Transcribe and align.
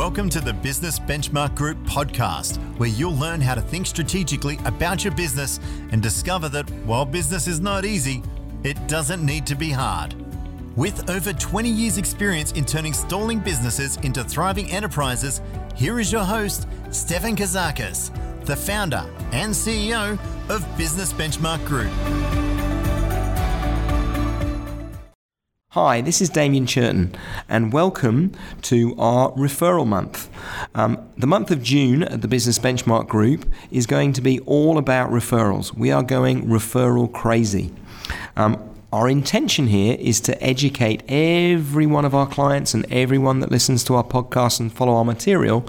Welcome 0.00 0.30
to 0.30 0.40
the 0.40 0.54
Business 0.54 0.98
Benchmark 0.98 1.54
Group 1.54 1.76
podcast, 1.80 2.56
where 2.78 2.88
you'll 2.88 3.16
learn 3.16 3.38
how 3.42 3.54
to 3.54 3.60
think 3.60 3.86
strategically 3.86 4.58
about 4.64 5.04
your 5.04 5.14
business 5.14 5.60
and 5.92 6.02
discover 6.02 6.48
that 6.48 6.70
while 6.86 7.04
business 7.04 7.46
is 7.46 7.60
not 7.60 7.84
easy, 7.84 8.22
it 8.64 8.88
doesn't 8.88 9.22
need 9.22 9.44
to 9.44 9.54
be 9.54 9.68
hard. 9.70 10.14
With 10.74 11.10
over 11.10 11.34
20 11.34 11.68
years' 11.68 11.98
experience 11.98 12.52
in 12.52 12.64
turning 12.64 12.94
stalling 12.94 13.40
businesses 13.40 13.98
into 13.98 14.24
thriving 14.24 14.70
enterprises, 14.70 15.42
here 15.76 16.00
is 16.00 16.10
your 16.10 16.24
host, 16.24 16.66
Stefan 16.90 17.36
Kazakis, 17.36 18.10
the 18.46 18.56
founder 18.56 19.04
and 19.32 19.52
CEO 19.52 20.18
of 20.48 20.78
Business 20.78 21.12
Benchmark 21.12 21.62
Group. 21.66 21.92
Hi, 25.74 26.00
this 26.00 26.20
is 26.20 26.28
Damien 26.28 26.66
Churton, 26.66 27.14
and 27.48 27.72
welcome 27.72 28.32
to 28.62 28.92
our 28.98 29.30
referral 29.34 29.86
month. 29.86 30.28
Um, 30.74 31.08
the 31.16 31.28
month 31.28 31.52
of 31.52 31.62
June 31.62 32.02
at 32.02 32.22
the 32.22 32.26
Business 32.26 32.58
Benchmark 32.58 33.06
Group 33.06 33.48
is 33.70 33.86
going 33.86 34.12
to 34.14 34.20
be 34.20 34.40
all 34.46 34.78
about 34.78 35.12
referrals. 35.12 35.72
We 35.72 35.92
are 35.92 36.02
going 36.02 36.48
referral 36.48 37.12
crazy. 37.12 37.72
Um, 38.36 38.69
our 38.92 39.08
intention 39.08 39.68
here 39.68 39.96
is 40.00 40.20
to 40.20 40.42
educate 40.42 41.04
every 41.08 41.86
one 41.86 42.04
of 42.04 42.12
our 42.12 42.26
clients 42.26 42.74
and 42.74 42.84
everyone 42.90 43.38
that 43.38 43.50
listens 43.50 43.84
to 43.84 43.94
our 43.94 44.02
podcast 44.02 44.58
and 44.58 44.72
follow 44.72 44.94
our 44.94 45.04
material 45.04 45.64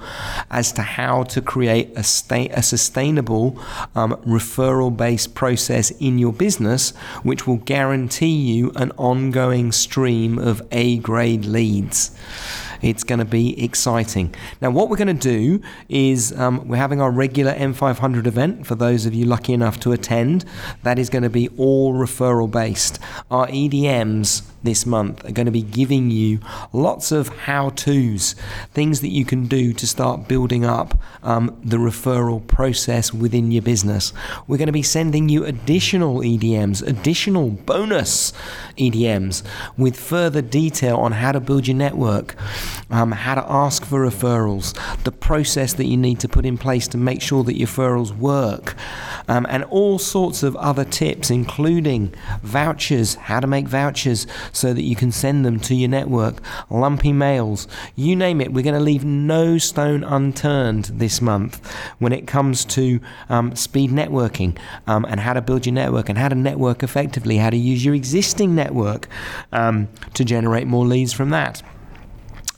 as 0.49 0.71
to 0.71 0.81
how 0.81 1.21
to 1.23 1.39
create 1.39 1.91
a, 1.95 2.03
sta- 2.03 2.49
a 2.52 2.63
sustainable 2.63 3.59
um, 3.93 4.13
referral 4.26 4.95
based 4.95 5.35
process 5.35 5.91
in 5.91 6.17
your 6.17 6.34
business, 6.34 6.91
which 7.21 7.45
will 7.45 7.57
guarantee 7.57 8.35
you 8.35 8.71
an 8.76 8.91
ongoing 8.98 9.71
stream 9.71 10.40
of 10.40 10.67
A 10.71 10.98
grade 10.98 11.45
leads. 11.45 12.17
It's 12.81 13.03
going 13.03 13.20
to 13.20 13.26
be 13.26 13.62
exciting. 13.63 14.34
Now, 14.62 14.71
what 14.71 14.90
we're 14.90 14.98
going 14.98 15.08
to 15.08 15.13
do 15.13 15.62
is 15.90 16.37
um, 16.40 16.68
we're 16.68 16.77
having 16.77 17.01
our 17.01 17.12
regular 17.12 17.54
M500 17.54 18.26
event 18.26 18.65
for 18.65 18.76
those 18.76 19.05
of 19.05 19.13
you 19.13 19.26
lucky 19.26 19.54
enough 19.54 19.79
to 19.82 19.91
attend. 19.91 20.46
That 20.84 20.99
is 20.99 21.10
going 21.10 21.23
to 21.23 21.29
be 21.29 21.49
all 21.57 21.93
referral 21.93 22.49
based. 22.49 22.99
Our 23.29 23.48
EDMs 23.48 24.51
this 24.63 24.85
month 24.85 25.26
are 25.26 25.31
going 25.31 25.45
to 25.45 25.51
be 25.51 25.62
giving 25.62 26.12
you 26.12 26.40
lots 26.73 27.12
of 27.12 27.29
how 27.29 27.70
to's, 27.71 28.35
things 28.73 29.01
that 29.01 29.09
you 29.09 29.26
can 29.26 29.48
do 29.48 29.73
to 29.73 29.87
start 29.87 30.27
building 30.27 30.65
up 30.65 30.98
um, 31.23 31.59
the 31.63 31.77
referral 31.77 32.45
process 32.48 33.13
within 33.13 33.51
your 33.51 33.62
business. 33.62 34.13
We're 34.48 34.57
going 34.57 34.67
to 34.67 34.71
be 34.71 34.84
sending 34.84 35.29
you 35.29 35.45
additional 35.45 36.20
EDMs, 36.20 36.85
additional 36.87 37.49
bonus 37.49 38.34
EDMs 38.77 39.43
with 39.77 39.99
further 39.99 40.41
detail 40.41 40.98
on 40.98 41.13
how 41.13 41.32
to 41.32 41.39
build 41.39 41.67
your 41.67 41.77
network, 41.77 42.35
um, 42.89 43.12
how 43.12 43.35
to 43.35 43.51
ask 43.51 43.85
for 43.85 44.05
referrals, 44.05 44.73
the 45.04 45.12
process 45.12 45.73
that 45.73 45.85
you 45.85 45.98
need 45.98 46.20
to 46.20 46.27
put 46.27 46.45
in 46.45 46.57
place 46.57 46.87
to 46.89 46.98
make 46.98 47.21
sure 47.21 47.43
that 47.43 47.57
your 47.57 47.67
referrals 47.67 48.15
work, 48.17 48.76
um, 49.27 49.45
and 49.49 49.63
all 49.65 49.98
sorts 49.98 50.43
of 50.43 50.55
other 50.57 50.85
tips, 50.85 51.29
including 51.29 52.13
vouchers, 52.43 53.15
how 53.15 53.39
to 53.39 53.48
make 53.48 53.67
vouchers 53.67 54.27
so 54.52 54.74
that 54.74 54.84
you 54.84 54.96
can 54.96 55.12
send 55.12 55.46
them 55.46 55.60
to 55.62 55.76
your 55.76 55.90
network, 55.90 56.41
lumpy 56.70 57.13
mails, 57.13 57.68
you 57.96 58.16
name 58.16 58.41
it. 58.41 58.54
We're 58.54 58.63
going 58.63 58.76
to 58.76 58.80
leave 58.80 59.04
no 59.04 59.57
stone 59.57 60.04
unturned 60.04 60.85
this 60.85 61.21
month 61.21 61.66
when 61.99 62.13
it 62.13 62.27
comes 62.27 62.66
to 62.66 62.99
um, 63.29 63.55
speed 63.55 63.91
networking 63.91 64.57
um, 64.88 65.06
and 65.06 65.19
how 65.19 65.34
to 65.34 65.41
build 65.41 65.66
your 65.66 65.74
network 65.74 66.09
and 66.09 66.18
how 66.18 66.29
to 66.29 66.35
network 66.35 66.84
effectively, 66.84 67.38
how 67.38 67.50
to 67.50 67.57
use 67.57 67.84
your 67.84 67.96
existing 67.96 68.56
network 68.56 69.07
um, 69.52 69.88
to 70.13 70.24
generate 70.24 70.68
more 70.68 70.85
leads 70.85 71.13
from 71.13 71.29
that 71.29 71.62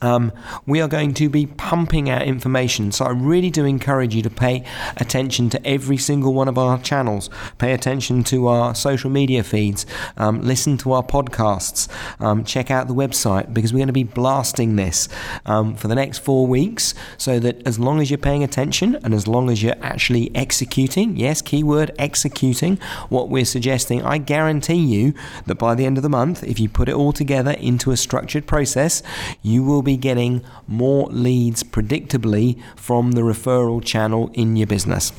um, 0.04 0.32
we 0.66 0.82
are 0.82 0.88
going 0.88 1.14
to 1.16 1.30
be 1.30 1.46
pumping 1.48 2.10
out 2.10 2.24
information. 2.24 2.92
So 2.92 3.06
I 3.06 3.12
really 3.12 3.50
do 3.50 3.66
encourage 3.66 4.14
you 4.14 4.22
to 4.22 4.30
pay 4.30 4.66
attention 4.98 5.50
to 5.52 5.66
every 5.66 5.98
single 5.98 6.34
one 6.34 6.48
of 6.48 6.58
our 6.58 6.78
channels. 6.80 7.30
Pay 7.58 7.74
attention 7.74 8.24
to 8.26 8.48
our 8.48 8.76
social 8.76 9.10
media 9.10 9.44
feeds. 9.44 9.86
Um, 10.18 10.42
listen 10.42 10.78
to 10.80 10.92
our 10.92 11.04
podcasts. 11.04 11.88
Um, 12.22 12.44
check 12.44 12.70
out 12.70 12.88
the 12.88 12.94
website 12.94 13.54
because 13.54 13.72
we're 13.72 13.80
going 13.80 13.88
to 13.88 13.94
be 13.94 14.04
blasting 14.04 14.76
this 14.76 15.08
um, 15.46 15.76
for 15.76 15.88
the 15.88 15.96
next 15.96 16.20
four 16.20 16.46
weeks. 16.46 16.94
So 17.18 17.40
that 17.40 17.66
as 17.66 17.80
long 17.80 18.02
as 18.02 18.12
you're 18.12 18.18
paying 18.18 18.44
attention 18.44 18.98
and 19.04 19.14
as 19.14 19.28
long 19.28 19.50
as 19.50 19.64
you're 19.64 19.82
actually 19.82 20.36
executing, 20.36 21.16
yes, 21.16 21.42
keyword 21.42 21.92
executing, 21.98 22.78
what 23.08 23.30
we're 23.30 23.46
suggesting, 23.46 24.04
I 24.04 24.18
guarantee 24.18 24.74
you 24.74 25.14
that 25.46 25.56
by 25.56 25.76
the 25.76 25.86
end 25.86 25.98
of 25.98 26.04
the 26.04 26.10
month, 26.10 26.44
if 26.44 26.60
you 26.60 26.68
put 26.68 26.90
it 26.90 26.96
all 26.96 27.14
together 27.14 27.52
into 27.52 27.92
a 27.92 27.98
structured 27.98 28.46
process, 28.46 29.02
you 29.42 29.64
will 29.64 29.82
be 29.82 29.93
be 29.94 29.98
getting 29.98 30.44
more 30.68 31.08
leads 31.08 31.64
predictably 31.64 32.62
from 32.76 33.12
the 33.12 33.22
referral 33.22 33.84
channel 33.84 34.32
in 34.34 34.56
your 34.56 34.68
business. 34.68 35.14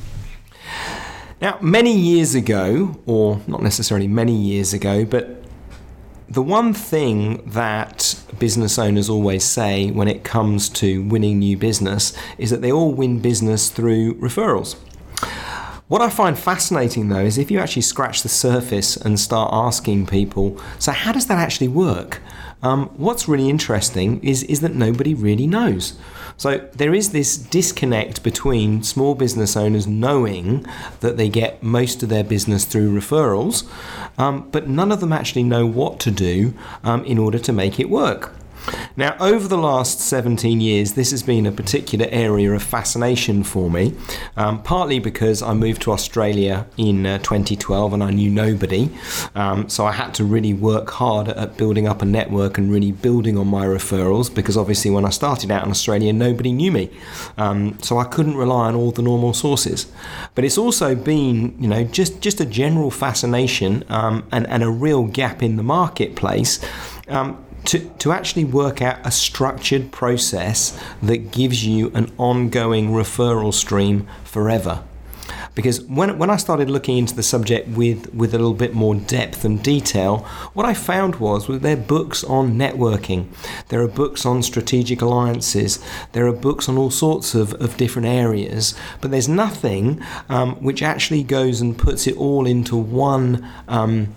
Now, 1.41 1.57
many 1.61 1.95
years 1.95 2.35
ago, 2.35 2.99
or 3.05 3.41
not 3.47 3.61
necessarily 3.61 4.07
many 4.07 4.35
years 4.35 4.73
ago, 4.73 5.05
but 5.05 5.43
the 6.27 6.41
one 6.41 6.73
thing 6.73 7.47
that 7.51 8.19
business 8.39 8.79
owners 8.79 9.09
always 9.09 9.43
say 9.43 9.91
when 9.91 10.07
it 10.07 10.23
comes 10.23 10.69
to 10.69 11.03
winning 11.03 11.39
new 11.39 11.57
business 11.57 12.13
is 12.37 12.49
that 12.49 12.61
they 12.61 12.71
all 12.71 12.91
win 12.91 13.19
business 13.19 13.69
through 13.69 14.15
referrals. 14.15 14.75
What 15.87 16.01
I 16.01 16.09
find 16.09 16.37
fascinating 16.37 17.09
though 17.09 17.25
is 17.25 17.37
if 17.37 17.51
you 17.51 17.59
actually 17.59 17.83
scratch 17.83 18.23
the 18.23 18.29
surface 18.29 18.97
and 18.97 19.19
start 19.19 19.51
asking 19.53 20.07
people, 20.07 20.59
so 20.79 20.91
how 20.91 21.11
does 21.11 21.27
that 21.27 21.37
actually 21.37 21.67
work? 21.67 22.21
Um, 22.61 22.87
what's 22.97 23.27
really 23.27 23.49
interesting 23.49 24.23
is, 24.23 24.43
is 24.43 24.61
that 24.61 24.73
nobody 24.73 25.13
really 25.13 25.47
knows. 25.47 25.93
So 26.37 26.67
there 26.73 26.93
is 26.93 27.11
this 27.11 27.37
disconnect 27.37 28.23
between 28.23 28.83
small 28.83 29.15
business 29.15 29.55
owners 29.55 29.87
knowing 29.87 30.65
that 30.99 31.15
they 31.15 31.29
get 31.29 31.63
most 31.63 32.03
of 32.03 32.09
their 32.09 32.23
business 32.23 32.65
through 32.65 32.97
referrals, 32.97 33.67
um, 34.17 34.49
but 34.51 34.67
none 34.67 34.91
of 34.91 34.99
them 34.99 35.13
actually 35.13 35.43
know 35.43 35.65
what 35.65 35.99
to 36.01 36.11
do 36.11 36.53
um, 36.83 37.05
in 37.05 37.17
order 37.17 37.39
to 37.39 37.53
make 37.53 37.79
it 37.79 37.89
work. 37.89 38.33
Now, 38.97 39.17
over 39.19 39.47
the 39.47 39.57
last 39.57 39.99
17 39.99 40.61
years, 40.61 40.93
this 40.93 41.11
has 41.11 41.21
been 41.21 41.45
a 41.45 41.51
particular 41.51 42.07
area 42.09 42.53
of 42.53 42.63
fascination 42.63 43.43
for 43.43 43.69
me, 43.69 43.93
um, 44.37 44.63
partly 44.63 44.99
because 44.99 45.41
I 45.41 45.53
moved 45.53 45.81
to 45.83 45.91
Australia 45.91 46.65
in 46.77 47.05
uh, 47.05 47.17
2012 47.17 47.93
and 47.93 48.03
I 48.03 48.11
knew 48.11 48.29
nobody. 48.29 48.89
Um, 49.35 49.67
so 49.67 49.85
I 49.85 49.91
had 49.91 50.13
to 50.15 50.23
really 50.23 50.53
work 50.53 50.89
hard 50.91 51.27
at 51.27 51.57
building 51.57 51.87
up 51.87 52.01
a 52.01 52.05
network 52.05 52.57
and 52.57 52.71
really 52.71 52.91
building 52.93 53.37
on 53.37 53.47
my 53.47 53.65
referrals 53.65 54.33
because 54.33 54.55
obviously 54.55 54.91
when 54.91 55.05
I 55.05 55.09
started 55.09 55.51
out 55.51 55.65
in 55.65 55.71
Australia, 55.71 56.13
nobody 56.13 56.53
knew 56.53 56.71
me. 56.71 56.89
Um, 57.37 57.77
so 57.81 57.97
I 57.97 58.05
couldn't 58.05 58.37
rely 58.37 58.67
on 58.67 58.75
all 58.75 58.91
the 58.91 59.01
normal 59.01 59.33
sources. 59.33 59.91
But 60.35 60.45
it's 60.45 60.57
also 60.57 60.95
been, 60.95 61.61
you 61.61 61.67
know, 61.67 61.83
just, 61.83 62.21
just 62.21 62.39
a 62.39 62.45
general 62.45 62.91
fascination 62.91 63.83
um, 63.89 64.25
and, 64.31 64.47
and 64.47 64.63
a 64.63 64.69
real 64.69 65.03
gap 65.03 65.43
in 65.43 65.57
the 65.57 65.63
marketplace. 65.63 66.59
Um, 67.07 67.44
to, 67.65 67.79
to 67.99 68.11
actually 68.11 68.45
work 68.45 68.81
out 68.81 69.05
a 69.05 69.11
structured 69.11 69.91
process 69.91 70.79
that 71.01 71.31
gives 71.31 71.65
you 71.65 71.91
an 71.93 72.11
ongoing 72.17 72.89
referral 72.89 73.53
stream 73.53 74.07
forever. 74.23 74.83
Because 75.55 75.81
when, 75.83 76.17
when 76.19 76.29
I 76.29 76.35
started 76.35 76.69
looking 76.69 76.97
into 76.97 77.15
the 77.15 77.23
subject 77.23 77.69
with, 77.69 78.13
with 78.13 78.33
a 78.33 78.37
little 78.37 78.53
bit 78.53 78.73
more 78.73 78.93
depth 78.93 79.45
and 79.45 79.63
detail, 79.63 80.19
what 80.53 80.65
I 80.65 80.73
found 80.73 81.15
was 81.15 81.47
well, 81.47 81.57
there 81.57 81.77
are 81.77 81.81
books 81.81 82.25
on 82.25 82.55
networking, 82.55 83.27
there 83.69 83.81
are 83.81 83.87
books 83.87 84.25
on 84.25 84.43
strategic 84.43 85.01
alliances, 85.01 85.83
there 86.11 86.27
are 86.27 86.33
books 86.33 86.67
on 86.67 86.77
all 86.77 86.91
sorts 86.91 87.33
of, 87.33 87.53
of 87.53 87.77
different 87.77 88.07
areas, 88.07 88.75
but 88.99 89.11
there's 89.11 89.29
nothing 89.29 90.03
um, 90.27 90.55
which 90.55 90.83
actually 90.83 91.23
goes 91.23 91.61
and 91.61 91.77
puts 91.77 92.05
it 92.05 92.17
all 92.17 92.45
into 92.45 92.75
one. 92.75 93.47
Um, 93.69 94.13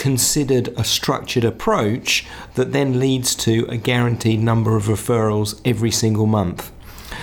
considered 0.00 0.68
a 0.78 0.82
structured 0.82 1.44
approach 1.44 2.24
that 2.54 2.72
then 2.72 2.98
leads 2.98 3.34
to 3.34 3.66
a 3.68 3.76
guaranteed 3.76 4.40
number 4.40 4.74
of 4.74 4.84
referrals 4.84 5.60
every 5.62 5.90
single 5.90 6.24
month. 6.24 6.72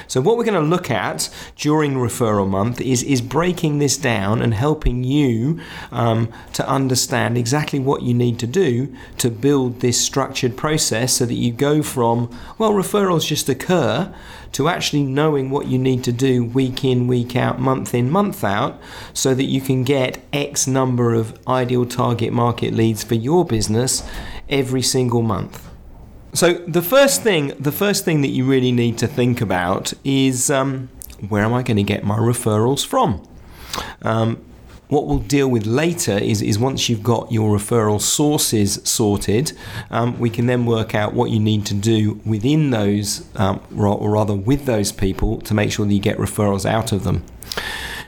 So, 0.08 0.22
what 0.22 0.38
we're 0.38 0.46
going 0.46 0.62
to 0.62 0.70
look 0.70 0.90
at 0.90 1.30
during 1.56 1.96
referral 1.96 2.48
month 2.48 2.80
is, 2.80 3.04
is 3.04 3.22
breaking 3.22 3.80
this 3.80 3.98
down 3.98 4.42
and 4.42 4.54
helping 4.54 5.04
you 5.04 5.60
um, 5.92 6.32
to 6.54 6.68
understand 6.68 7.38
exactly 7.38 7.80
what 7.80 8.04
you 8.04 8.14
need 8.14 8.40
to 8.40 8.48
do 8.48 8.96
to 9.18 9.30
build 9.30 9.82
this 9.82 10.00
structured 10.00 10.56
process 10.56 11.14
so 11.14 11.26
that 11.26 11.34
you 11.36 11.52
go 11.52 11.84
from, 11.84 12.30
well, 12.58 12.72
referrals 12.72 13.28
just 13.28 13.50
occur 13.50 14.14
to 14.54 14.70
actually 14.70 15.04
knowing 15.04 15.50
what 15.50 15.68
you 15.68 15.78
need 15.78 16.04
to 16.06 16.12
do 16.12 16.44
week 16.44 16.86
in, 16.86 17.08
week 17.08 17.36
out, 17.36 17.60
month 17.60 17.94
in, 17.94 18.10
month 18.10 18.44
out, 18.44 18.80
so 19.14 19.36
that 19.36 19.44
you 19.44 19.60
can 19.60 19.84
get 19.84 20.24
X 20.32 20.68
number 20.68 21.14
of 21.14 21.38
ideal 21.48 21.86
target 21.86 22.32
market 22.32 22.74
leads 22.74 23.04
for 23.04 23.16
your 23.16 23.46
business 23.46 24.04
every 24.50 24.82
single 24.82 25.22
month. 25.22 25.67
So 26.34 26.54
the 26.54 26.82
first 26.82 27.24
thing, 27.24 27.54
the 27.60 27.72
first 27.72 28.06
thing 28.06 28.22
that 28.22 28.30
you 28.30 28.46
really 28.46 28.72
need 28.72 28.98
to 29.00 29.08
think 29.08 29.42
about 29.42 29.94
is 30.04 30.50
um, 30.50 30.90
where 31.30 31.44
am 31.44 31.54
I 31.54 31.64
going 31.64 31.78
to 31.78 31.84
get 31.84 32.04
my 32.04 32.18
referrals 32.18 32.86
from? 32.86 33.28
Um, 34.02 34.44
what 34.90 35.06
we'll 35.06 35.20
deal 35.20 35.50
with 35.50 35.66
later 35.66 36.18
is, 36.18 36.42
is 36.42 36.58
once 36.58 36.88
you've 36.88 37.04
got 37.04 37.32
your 37.32 37.58
referral 37.58 38.00
sources 38.00 38.80
sorted, 38.86 39.52
um, 39.92 40.18
we 40.18 40.30
can 40.30 40.46
then 40.46 40.66
work 40.66 40.96
out 40.96 41.14
what 41.14 41.30
you 41.30 41.40
need 41.40 41.66
to 41.66 41.74
do 41.74 42.22
within 42.26 42.70
those, 42.70 43.28
um, 43.36 43.60
or 43.76 44.10
rather 44.10 44.34
with 44.34 44.66
those 44.66 44.92
people, 44.94 45.42
to 45.42 45.54
make 45.54 45.72
sure 45.72 45.86
that 45.86 45.94
you 45.94 46.00
get 46.00 46.18
referrals 46.18 46.66
out 46.66 46.94
of 46.94 47.04
them. 47.04 47.26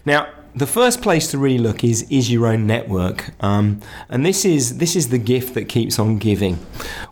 Now, 0.05 0.29
the 0.55 0.67
first 0.67 1.01
place 1.01 1.29
to 1.31 1.37
really 1.37 1.57
look 1.57 1.83
is 1.83 2.03
is 2.09 2.31
your 2.31 2.47
own 2.47 2.65
network, 2.65 3.31
um, 3.43 3.81
and 4.09 4.25
this 4.25 4.45
is 4.45 4.77
this 4.77 4.95
is 4.95 5.09
the 5.09 5.17
gift 5.17 5.53
that 5.53 5.69
keeps 5.69 5.99
on 5.99 6.17
giving. 6.17 6.55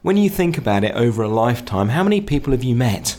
When 0.01 0.17
you 0.17 0.29
think 0.29 0.57
about 0.57 0.83
it 0.83 0.93
over 0.95 1.23
a 1.23 1.27
lifetime, 1.27 1.89
how 1.89 2.03
many 2.03 2.21
people 2.21 2.51
have 2.51 2.63
you 2.63 2.75
met? 2.75 3.17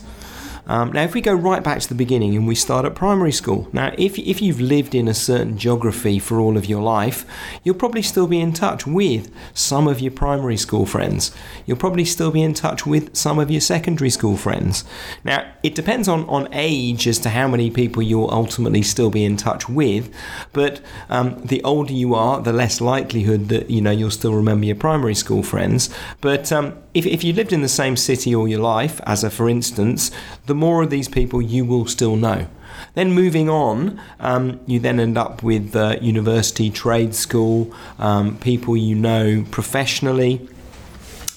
Um, 0.69 0.93
now, 0.93 1.03
if 1.03 1.15
we 1.15 1.23
go 1.23 1.33
right 1.33 1.65
back 1.65 1.81
to 1.81 1.89
the 1.89 1.95
beginning 1.95 2.37
and 2.37 2.47
we 2.47 2.55
start 2.55 2.85
at 2.85 2.95
primary 2.95 3.33
school, 3.33 3.69
now 3.73 3.95
if, 3.97 4.19
if 4.19 4.43
you've 4.43 4.61
lived 4.61 4.95
in 4.95 5.09
a 5.09 5.15
certain 5.15 5.57
geography 5.57 6.19
for 6.19 6.39
all 6.39 6.59
of 6.59 6.67
your 6.67 6.83
life, 6.83 7.25
you'll 7.65 7.75
probably 7.75 8.03
still 8.03 8.27
be 8.27 8.39
in 8.39 8.53
touch 8.53 8.87
with 8.87 9.35
some 9.55 9.89
of 9.89 9.99
your 9.99 10.13
primary 10.13 10.59
school 10.59 10.85
friends. 10.85 11.35
You'll 11.65 11.79
probably 11.79 12.05
still 12.05 12.31
be 12.31 12.43
in 12.43 12.53
touch 12.53 12.85
with 12.85 13.17
some 13.17 13.39
of 13.39 13.51
your 13.51 13.63
secondary 13.63 14.11
school 14.11 14.37
friends. 14.37 14.85
Now, 15.25 15.51
it 15.63 15.75
depends 15.75 16.07
on, 16.07 16.29
on 16.29 16.49
age 16.53 17.09
as 17.09 17.19
to 17.21 17.31
how 17.31 17.49
many 17.49 17.71
people 17.71 18.03
you'll 18.03 18.31
ultimately 18.31 18.83
still 18.83 19.11
be 19.11 19.25
in 19.25 19.39
touch 19.39 19.69
with, 19.71 20.15
but 20.53 20.83
um, 21.09 21.41
the 21.43 21.63
older 21.65 21.95
you 21.95 22.15
are, 22.15 22.43
the 22.43 22.53
less 22.53 22.81
likelihood 22.81 23.49
that 23.49 23.71
you 23.71 23.81
know 23.81 23.91
you'll 23.91 24.11
still 24.11 24.35
remember 24.35 24.67
your 24.67 24.77
primary 24.77 25.15
school 25.15 25.43
friends. 25.43 25.89
But 26.21 26.53
um, 26.53 26.77
if, 26.93 27.07
if 27.07 27.25
you 27.25 27.33
lived 27.33 27.53
in 27.53 27.63
the 27.63 27.69
same 27.69 27.97
city 27.97 28.35
all 28.35 28.47
your 28.47 28.61
life, 28.61 29.01
as 29.05 29.25
a 29.25 29.31
for 29.31 29.49
instance, 29.49 30.11
the 30.47 30.58
more 30.59 30.83
of 30.83 30.91
these 30.91 31.09
people 31.09 31.41
you 31.41 31.65
will 31.65 31.87
still 31.87 32.17
know. 32.17 32.49
Then 32.95 33.13
moving 33.13 33.49
on, 33.49 34.01
um, 34.21 34.61
you 34.67 34.79
then 34.79 35.01
end 35.01 35.17
up 35.17 35.43
with 35.43 35.75
uh, 35.75 35.97
university, 36.01 36.71
trade 36.71 37.15
school, 37.15 37.73
um, 37.99 38.37
people 38.39 38.77
you 38.77 38.95
know 38.95 39.45
professionally. 39.51 40.49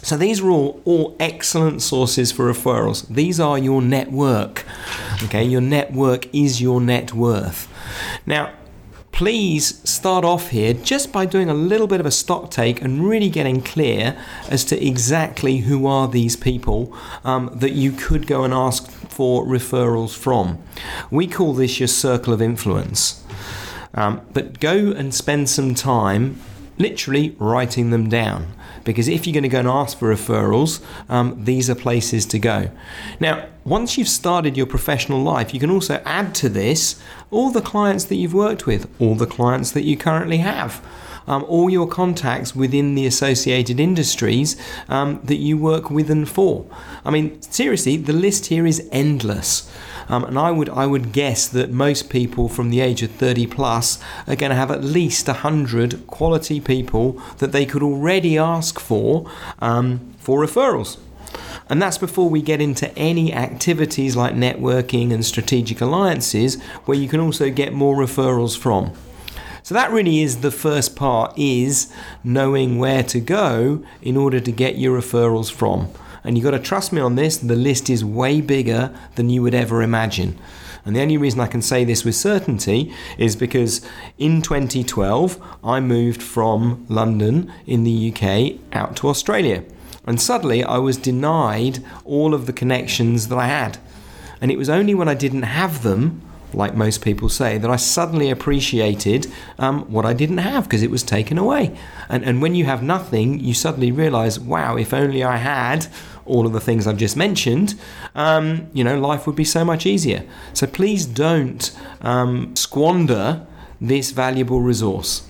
So 0.03 0.17
these 0.17 0.41
are 0.41 0.49
all, 0.49 0.81
all 0.83 1.15
excellent 1.19 1.81
sources 1.81 2.31
for 2.31 2.51
referrals. 2.51 3.07
These 3.07 3.39
are 3.39 3.57
your 3.57 3.81
network. 3.81 4.65
Okay, 5.23 5.43
your 5.43 5.61
network 5.61 6.33
is 6.33 6.59
your 6.59 6.81
net 6.81 7.13
worth. 7.13 7.67
Now, 8.25 8.51
please 9.21 9.87
start 9.87 10.25
off 10.25 10.49
here 10.49 10.73
just 10.73 11.11
by 11.11 11.27
doing 11.27 11.47
a 11.47 11.53
little 11.53 11.85
bit 11.85 11.99
of 11.99 12.07
a 12.07 12.11
stock 12.11 12.49
take 12.49 12.81
and 12.81 13.07
really 13.07 13.29
getting 13.29 13.61
clear 13.61 14.17
as 14.49 14.65
to 14.65 14.83
exactly 14.83 15.57
who 15.57 15.85
are 15.85 16.07
these 16.07 16.35
people 16.35 16.91
um, 17.23 17.47
that 17.53 17.69
you 17.73 17.91
could 17.91 18.25
go 18.25 18.43
and 18.43 18.51
ask 18.51 18.89
for 18.89 19.45
referrals 19.45 20.17
from. 20.17 20.57
We 21.11 21.27
call 21.27 21.53
this 21.53 21.79
your 21.79 21.87
circle 21.87 22.33
of 22.33 22.41
influence. 22.41 23.23
Um, 23.93 24.21
but 24.33 24.59
go 24.59 24.89
and 24.91 25.13
spend 25.13 25.51
some 25.51 25.75
time 25.75 26.41
literally 26.79 27.35
writing 27.37 27.91
them 27.91 28.09
down 28.09 28.47
because 28.83 29.07
if 29.07 29.25
you're 29.25 29.33
going 29.33 29.43
to 29.43 29.49
go 29.49 29.59
and 29.59 29.67
ask 29.67 29.97
for 29.97 30.13
referrals, 30.13 30.81
um, 31.09 31.43
these 31.43 31.69
are 31.69 31.75
places 31.75 32.25
to 32.27 32.39
go. 32.39 32.69
Now, 33.19 33.47
once 33.63 33.97
you've 33.97 34.07
started 34.07 34.57
your 34.57 34.65
professional 34.65 35.21
life, 35.21 35.53
you 35.53 35.59
can 35.59 35.69
also 35.69 36.01
add 36.05 36.33
to 36.35 36.49
this 36.49 37.01
all 37.29 37.51
the 37.51 37.61
clients 37.61 38.05
that 38.05 38.15
you've 38.15 38.33
worked 38.33 38.65
with, 38.65 38.89
all 38.99 39.15
the 39.15 39.27
clients 39.27 39.71
that 39.71 39.83
you 39.83 39.97
currently 39.97 40.37
have. 40.37 40.85
Um, 41.27 41.45
all 41.47 41.69
your 41.69 41.87
contacts 41.87 42.55
within 42.55 42.95
the 42.95 43.05
associated 43.05 43.79
industries 43.79 44.59
um, 44.89 45.21
that 45.23 45.35
you 45.35 45.55
work 45.55 45.91
with 45.91 46.09
and 46.09 46.27
for. 46.27 46.65
I 47.05 47.11
mean, 47.11 47.39
seriously, 47.43 47.95
the 47.95 48.11
list 48.11 48.47
here 48.47 48.65
is 48.65 48.89
endless. 48.91 49.71
Um, 50.11 50.25
and 50.25 50.37
I 50.37 50.51
would 50.51 50.69
I 50.69 50.85
would 50.85 51.13
guess 51.13 51.47
that 51.47 51.71
most 51.71 52.09
people 52.09 52.49
from 52.49 52.69
the 52.69 52.81
age 52.81 53.01
of 53.01 53.11
30 53.11 53.47
plus 53.47 53.97
are 54.27 54.35
going 54.35 54.49
to 54.49 54.55
have 54.55 54.69
at 54.69 54.83
least 54.83 55.27
100 55.27 56.05
quality 56.05 56.59
people 56.59 57.13
that 57.37 57.53
they 57.53 57.65
could 57.65 57.81
already 57.81 58.37
ask 58.37 58.77
for 58.77 59.31
um, 59.59 60.13
for 60.19 60.43
referrals. 60.43 60.99
And 61.69 61.81
that's 61.81 61.97
before 61.97 62.29
we 62.29 62.41
get 62.41 62.59
into 62.59 62.93
any 62.97 63.33
activities 63.33 64.17
like 64.17 64.33
networking 64.35 65.13
and 65.13 65.25
strategic 65.25 65.79
alliances 65.79 66.61
where 66.83 66.97
you 66.97 67.07
can 67.07 67.21
also 67.21 67.49
get 67.49 67.71
more 67.71 67.95
referrals 67.95 68.57
from. 68.57 68.91
So 69.63 69.73
that 69.75 69.91
really 69.91 70.21
is 70.21 70.41
the 70.41 70.51
first 70.51 70.97
part 70.97 71.33
is 71.37 71.93
knowing 72.25 72.77
where 72.77 73.03
to 73.03 73.21
go 73.21 73.85
in 74.01 74.17
order 74.17 74.41
to 74.41 74.51
get 74.51 74.77
your 74.77 74.99
referrals 74.99 75.49
from. 75.49 75.89
And 76.23 76.37
you've 76.37 76.43
got 76.43 76.51
to 76.51 76.59
trust 76.59 76.93
me 76.93 77.01
on 77.01 77.15
this, 77.15 77.37
the 77.37 77.55
list 77.55 77.89
is 77.89 78.05
way 78.05 78.41
bigger 78.41 78.93
than 79.15 79.29
you 79.29 79.41
would 79.41 79.55
ever 79.55 79.81
imagine. 79.81 80.37
And 80.85 80.95
the 80.95 81.01
only 81.01 81.17
reason 81.17 81.39
I 81.39 81.47
can 81.47 81.61
say 81.61 81.83
this 81.83 82.03
with 82.03 82.15
certainty 82.15 82.93
is 83.17 83.35
because 83.35 83.85
in 84.17 84.41
2012, 84.41 85.41
I 85.63 85.79
moved 85.79 86.21
from 86.21 86.85
London 86.89 87.51
in 87.65 87.83
the 87.83 88.11
UK 88.11 88.59
out 88.73 88.95
to 88.97 89.09
Australia. 89.09 89.63
And 90.05 90.19
suddenly 90.19 90.63
I 90.63 90.77
was 90.77 90.97
denied 90.97 91.83
all 92.03 92.33
of 92.33 92.47
the 92.47 92.53
connections 92.53 93.27
that 93.27 93.37
I 93.37 93.47
had. 93.47 93.77
And 94.39 94.51
it 94.51 94.57
was 94.57 94.69
only 94.69 94.95
when 94.95 95.07
I 95.07 95.13
didn't 95.13 95.43
have 95.43 95.83
them 95.83 96.21
like 96.53 96.75
most 96.75 97.01
people 97.01 97.29
say, 97.29 97.57
that 97.57 97.69
I 97.69 97.75
suddenly 97.75 98.29
appreciated 98.29 99.31
um, 99.59 99.81
what 99.91 100.05
I 100.05 100.13
didn't 100.13 100.39
have 100.39 100.65
because 100.65 100.83
it 100.83 100.91
was 100.91 101.03
taken 101.03 101.37
away. 101.37 101.77
And, 102.09 102.23
and 102.23 102.41
when 102.41 102.55
you 102.55 102.65
have 102.65 102.83
nothing, 102.83 103.39
you 103.39 103.53
suddenly 103.53 103.91
realize, 103.91 104.39
wow, 104.39 104.75
if 104.75 104.93
only 104.93 105.23
I 105.23 105.37
had 105.37 105.87
all 106.25 106.45
of 106.45 106.53
the 106.53 106.59
things 106.59 106.87
I've 106.87 106.97
just 106.97 107.17
mentioned, 107.17 107.75
um, 108.15 108.67
you 108.73 108.83
know, 108.83 108.99
life 108.99 109.27
would 109.27 109.35
be 109.35 109.43
so 109.43 109.65
much 109.65 109.85
easier. 109.85 110.23
So 110.53 110.67
please 110.67 111.05
don't 111.05 111.71
um, 112.01 112.55
squander 112.55 113.45
this 113.79 114.11
valuable 114.11 114.61
resource. 114.61 115.27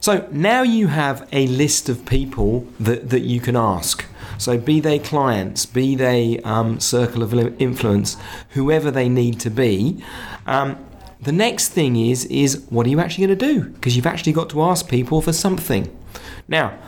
So 0.00 0.28
now 0.30 0.62
you 0.62 0.86
have 0.86 1.28
a 1.32 1.46
list 1.48 1.88
of 1.88 2.06
people 2.06 2.66
that, 2.78 3.10
that 3.10 3.20
you 3.20 3.40
can 3.40 3.56
ask. 3.56 4.04
So, 4.38 4.56
be 4.56 4.78
they 4.78 5.00
clients, 5.00 5.66
be 5.66 5.96
they 5.96 6.38
um, 6.44 6.78
circle 6.78 7.24
of 7.24 7.34
influence, 7.60 8.16
whoever 8.50 8.88
they 8.88 9.08
need 9.08 9.40
to 9.40 9.50
be. 9.50 10.02
Um, 10.46 10.78
the 11.20 11.32
next 11.32 11.70
thing 11.70 11.96
is 11.96 12.24
is 12.26 12.64
what 12.70 12.86
are 12.86 12.90
you 12.90 13.00
actually 13.00 13.26
going 13.26 13.38
to 13.38 13.46
do? 13.54 13.68
Because 13.70 13.96
you've 13.96 14.06
actually 14.06 14.32
got 14.32 14.48
to 14.50 14.62
ask 14.62 14.88
people 14.88 15.20
for 15.20 15.32
something. 15.32 15.94
Now, 16.46 16.78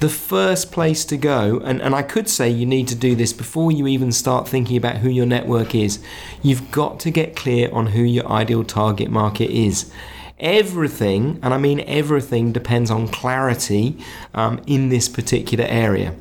the 0.00 0.08
first 0.08 0.72
place 0.72 1.04
to 1.04 1.16
go, 1.18 1.60
and, 1.62 1.80
and 1.82 1.94
I 1.94 2.02
could 2.02 2.28
say 2.28 2.48
you 2.48 2.64
need 2.64 2.88
to 2.88 2.94
do 2.94 3.14
this 3.14 3.34
before 3.34 3.70
you 3.70 3.86
even 3.86 4.12
start 4.12 4.48
thinking 4.48 4.78
about 4.78 4.96
who 4.96 5.10
your 5.10 5.26
network 5.26 5.74
is, 5.74 6.02
you've 6.42 6.70
got 6.70 6.98
to 7.00 7.10
get 7.10 7.36
clear 7.36 7.70
on 7.70 7.88
who 7.88 8.02
your 8.02 8.26
ideal 8.26 8.64
target 8.64 9.10
market 9.10 9.50
is. 9.50 9.92
Everything, 10.38 11.38
and 11.42 11.52
I 11.52 11.58
mean 11.58 11.80
everything, 11.86 12.50
depends 12.50 12.90
on 12.90 13.08
clarity 13.08 13.98
um, 14.32 14.62
in 14.66 14.88
this 14.88 15.06
particular 15.06 15.66
area. 15.66 16.14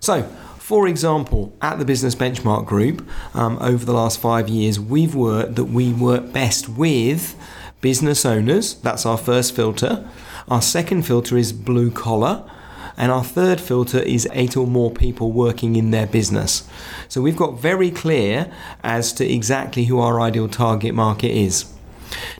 So, 0.00 0.24
for 0.58 0.88
example, 0.88 1.54
at 1.62 1.78
the 1.78 1.84
Business 1.84 2.16
Benchmark 2.16 2.66
Group, 2.66 3.08
um, 3.34 3.56
over 3.60 3.84
the 3.84 3.92
last 3.92 4.20
five 4.20 4.48
years, 4.48 4.80
we've 4.80 5.14
worked 5.14 5.54
that 5.54 5.66
we 5.66 5.92
work 5.92 6.32
best 6.32 6.68
with 6.68 7.36
business 7.80 8.26
owners. 8.26 8.74
That's 8.74 9.06
our 9.06 9.18
first 9.18 9.54
filter. 9.54 10.08
Our 10.48 10.62
second 10.62 11.02
filter 11.02 11.36
is 11.36 11.52
blue 11.52 11.90
collar. 11.90 12.48
And 12.94 13.10
our 13.10 13.24
third 13.24 13.58
filter 13.58 14.00
is 14.00 14.28
eight 14.32 14.54
or 14.54 14.66
more 14.66 14.90
people 14.90 15.32
working 15.32 15.76
in 15.76 15.92
their 15.92 16.06
business. 16.06 16.68
So 17.08 17.22
we've 17.22 17.36
got 17.36 17.58
very 17.58 17.90
clear 17.90 18.52
as 18.84 19.14
to 19.14 19.26
exactly 19.26 19.86
who 19.86 19.98
our 19.98 20.20
ideal 20.20 20.46
target 20.46 20.94
market 20.94 21.30
is. 21.30 21.72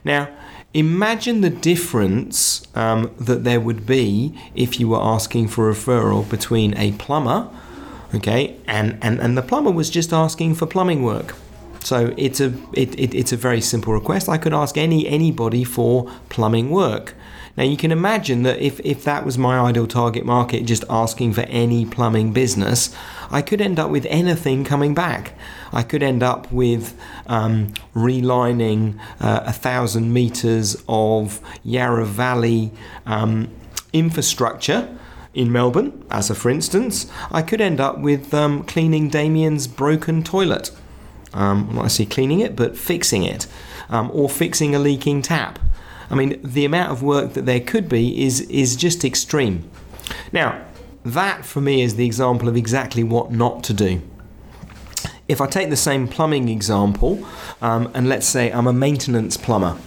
Now, 0.04 0.28
Imagine 0.74 1.42
the 1.42 1.50
difference 1.50 2.62
um, 2.74 3.14
that 3.20 3.44
there 3.44 3.60
would 3.60 3.84
be 3.84 4.38
if 4.54 4.80
you 4.80 4.88
were 4.88 5.00
asking 5.02 5.48
for 5.48 5.68
a 5.68 5.74
referral 5.74 6.28
between 6.30 6.74
a 6.78 6.92
plumber, 6.92 7.50
okay, 8.14 8.56
and, 8.66 8.98
and, 9.02 9.20
and 9.20 9.36
the 9.36 9.42
plumber 9.42 9.70
was 9.70 9.90
just 9.90 10.14
asking 10.14 10.54
for 10.54 10.64
plumbing 10.64 11.02
work. 11.02 11.34
So 11.80 12.14
it's 12.16 12.40
a 12.40 12.54
it, 12.72 12.98
it, 12.98 13.12
it's 13.12 13.32
a 13.32 13.36
very 13.36 13.60
simple 13.60 13.92
request. 13.92 14.28
I 14.28 14.38
could 14.38 14.54
ask 14.54 14.78
any 14.78 15.06
anybody 15.06 15.64
for 15.64 16.10
plumbing 16.30 16.70
work. 16.70 17.14
Now 17.56 17.64
you 17.64 17.76
can 17.76 17.92
imagine 17.92 18.42
that 18.44 18.58
if, 18.60 18.80
if 18.80 19.04
that 19.04 19.26
was 19.26 19.36
my 19.36 19.58
ideal 19.58 19.86
target 19.86 20.24
market, 20.24 20.64
just 20.64 20.84
asking 20.88 21.34
for 21.34 21.42
any 21.42 21.84
plumbing 21.84 22.32
business, 22.32 22.94
I 23.30 23.42
could 23.42 23.60
end 23.60 23.78
up 23.78 23.90
with 23.90 24.06
anything 24.06 24.64
coming 24.64 24.94
back. 24.94 25.34
I 25.72 25.82
could 25.82 26.02
end 26.02 26.22
up 26.22 26.50
with 26.50 26.98
um, 27.26 27.74
relining 27.94 28.98
uh, 29.20 29.42
a 29.44 29.52
thousand 29.52 30.12
meters 30.12 30.82
of 30.88 31.40
Yarra 31.62 32.06
Valley 32.06 32.72
um, 33.06 33.50
infrastructure 33.92 34.96
in 35.34 35.50
Melbourne, 35.50 36.04
as 36.10 36.28
a 36.28 36.34
for 36.34 36.50
instance, 36.50 37.10
I 37.30 37.42
could 37.42 37.60
end 37.60 37.80
up 37.80 37.98
with 37.98 38.34
um, 38.34 38.64
cleaning 38.64 39.08
Damien's 39.08 39.66
broken 39.66 40.22
toilet. 40.22 40.70
Um, 41.32 41.70
not 41.72 41.84
necessarily 41.84 42.10
cleaning 42.10 42.40
it, 42.40 42.54
but 42.54 42.76
fixing 42.76 43.24
it, 43.24 43.46
um, 43.88 44.10
or 44.12 44.28
fixing 44.28 44.74
a 44.74 44.78
leaking 44.78 45.22
tap. 45.22 45.58
I 46.12 46.14
mean, 46.14 46.38
the 46.44 46.66
amount 46.66 46.92
of 46.92 47.02
work 47.02 47.32
that 47.32 47.46
there 47.46 47.60
could 47.60 47.88
be 47.88 48.22
is 48.22 48.42
is 48.42 48.76
just 48.76 49.04
extreme. 49.04 49.68
Now, 50.30 50.62
that 51.04 51.44
for 51.44 51.60
me 51.60 51.82
is 51.82 51.96
the 51.96 52.06
example 52.06 52.48
of 52.48 52.56
exactly 52.56 53.02
what 53.02 53.32
not 53.32 53.64
to 53.64 53.72
do. 53.72 54.02
If 55.26 55.40
I 55.40 55.46
take 55.46 55.70
the 55.70 55.76
same 55.76 56.06
plumbing 56.06 56.50
example, 56.50 57.26
um, 57.62 57.90
and 57.94 58.08
let's 58.08 58.26
say 58.26 58.52
I'm 58.52 58.66
a 58.66 58.72
maintenance 58.72 59.36
plumber. 59.38 59.78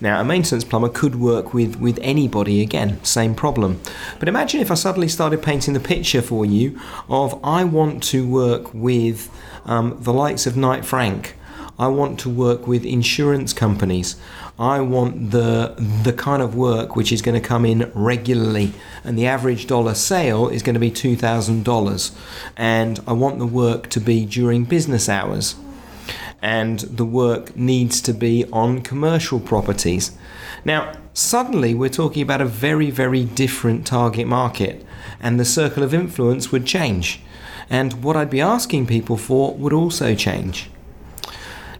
Now, 0.00 0.20
a 0.20 0.24
maintenance 0.24 0.64
plumber 0.64 0.88
could 0.88 1.16
work 1.16 1.54
with, 1.54 1.76
with 1.76 1.98
anybody, 2.02 2.62
again, 2.62 3.02
same 3.04 3.34
problem. 3.34 3.80
But 4.18 4.28
imagine 4.28 4.60
if 4.60 4.70
I 4.70 4.74
suddenly 4.74 5.08
started 5.08 5.42
painting 5.42 5.74
the 5.74 5.80
picture 5.80 6.22
for 6.22 6.44
you 6.44 6.78
of 7.08 7.38
I 7.44 7.64
want 7.64 8.02
to 8.04 8.26
work 8.26 8.72
with 8.74 9.30
um, 9.64 9.96
the 10.00 10.12
likes 10.12 10.46
of 10.46 10.56
Knight 10.56 10.84
Frank. 10.84 11.36
I 11.78 11.88
want 11.88 12.20
to 12.20 12.30
work 12.30 12.68
with 12.68 12.84
insurance 12.84 13.52
companies. 13.52 14.16
I 14.58 14.80
want 14.80 15.32
the 15.32 15.74
the 16.04 16.12
kind 16.12 16.40
of 16.40 16.54
work 16.54 16.94
which 16.94 17.10
is 17.10 17.22
going 17.22 17.40
to 17.40 17.48
come 17.48 17.64
in 17.64 17.90
regularly, 17.94 18.72
and 19.02 19.18
the 19.18 19.26
average 19.26 19.66
dollar 19.66 19.94
sale 19.94 20.48
is 20.48 20.62
going 20.62 20.74
to 20.74 20.80
be 20.80 20.92
two 20.92 21.16
thousand 21.16 21.64
dollars, 21.64 22.12
and 22.56 23.00
I 23.08 23.12
want 23.14 23.40
the 23.40 23.46
work 23.46 23.88
to 23.90 24.00
be 24.00 24.24
during 24.24 24.64
business 24.64 25.08
hours, 25.08 25.56
and 26.40 26.78
the 26.80 27.04
work 27.04 27.56
needs 27.56 28.00
to 28.02 28.12
be 28.12 28.44
on 28.52 28.82
commercial 28.82 29.40
properties. 29.40 30.12
Now, 30.64 30.92
suddenly 31.12 31.74
we're 31.74 31.88
talking 31.88 32.22
about 32.22 32.40
a 32.40 32.46
very 32.46 32.92
very 32.92 33.24
different 33.24 33.84
target 33.84 34.28
market, 34.28 34.86
and 35.20 35.40
the 35.40 35.44
circle 35.44 35.82
of 35.82 35.92
influence 35.92 36.52
would 36.52 36.66
change, 36.66 37.20
and 37.68 38.04
what 38.04 38.16
I'd 38.16 38.30
be 38.30 38.40
asking 38.40 38.86
people 38.86 39.16
for 39.16 39.54
would 39.54 39.72
also 39.72 40.14
change. 40.14 40.70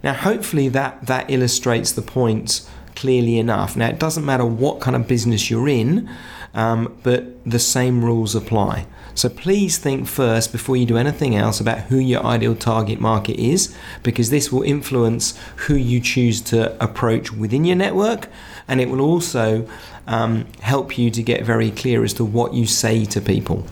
Now, 0.05 0.13
hopefully, 0.13 0.69
that, 0.69 1.07
that 1.07 1.31
illustrates 1.31 1.91
the 1.93 2.03
point 2.03 2.69
clearly 2.95 3.39
enough. 3.39 3.75
Now, 3.75 3.89
it 3.89 3.99
doesn't 3.99 4.25
matter 4.25 4.45
what 4.45 4.81
kind 4.81 4.95
of 4.95 5.09
business 5.09 5.51
you're 5.51 5.67
in, 5.67 6.11
um, 6.53 6.97
but 7.03 7.43
the 7.45 7.59
same 7.59 8.05
rules 8.05 8.35
apply. 8.35 8.87
So 9.15 9.31
please 9.31 9.79
think 9.79 10.07
first 10.07 10.53
before 10.53 10.77
you 10.77 10.85
do 10.85 10.99
anything 10.99 11.35
else 11.37 11.59
about 11.59 11.79
who 11.85 11.97
your 11.97 12.23
ideal 12.23 12.55
target 12.55 13.01
market 13.01 13.41
is, 13.41 13.75
because 14.03 14.29
this 14.29 14.53
will 14.53 14.63
influence 14.63 15.39
who 15.57 15.75
you 15.75 16.01
choose 16.01 16.43
to 16.43 16.85
approach 16.85 17.33
within 17.33 17.65
your 17.65 17.77
network, 17.77 18.29
and 18.69 18.83
it 18.83 18.91
will 18.91 19.01
also 19.01 19.67
um, 20.07 20.47
help 20.61 20.99
you 20.99 21.11
to 21.13 21.23
get 21.23 21.45
very 21.45 21.71
clear 21.71 22.05
as 22.05 22.13
to 22.15 22.25
what 22.27 22.53
you 22.53 22.67
say 22.67 23.07
to 23.07 23.23
people. 23.23 23.67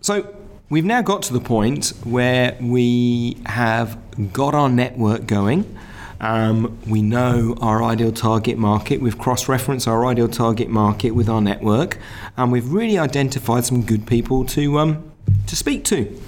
So, 0.00 0.35
We've 0.68 0.84
now 0.84 1.00
got 1.00 1.22
to 1.22 1.32
the 1.32 1.40
point 1.40 1.92
where 2.02 2.56
we 2.60 3.36
have 3.46 3.96
got 4.32 4.52
our 4.52 4.68
network 4.68 5.24
going. 5.24 5.78
Um, 6.20 6.76
we 6.88 7.02
know 7.02 7.54
our 7.60 7.84
ideal 7.84 8.10
target 8.10 8.58
market. 8.58 9.00
We've 9.00 9.16
cross 9.16 9.48
referenced 9.48 9.86
our 9.86 10.04
ideal 10.04 10.26
target 10.26 10.68
market 10.68 11.12
with 11.12 11.28
our 11.28 11.40
network, 11.40 11.98
and 12.36 12.50
we've 12.50 12.72
really 12.72 12.98
identified 12.98 13.64
some 13.64 13.82
good 13.82 14.08
people 14.08 14.44
to, 14.46 14.80
um, 14.80 15.12
to 15.46 15.54
speak 15.54 15.84
to. 15.84 16.20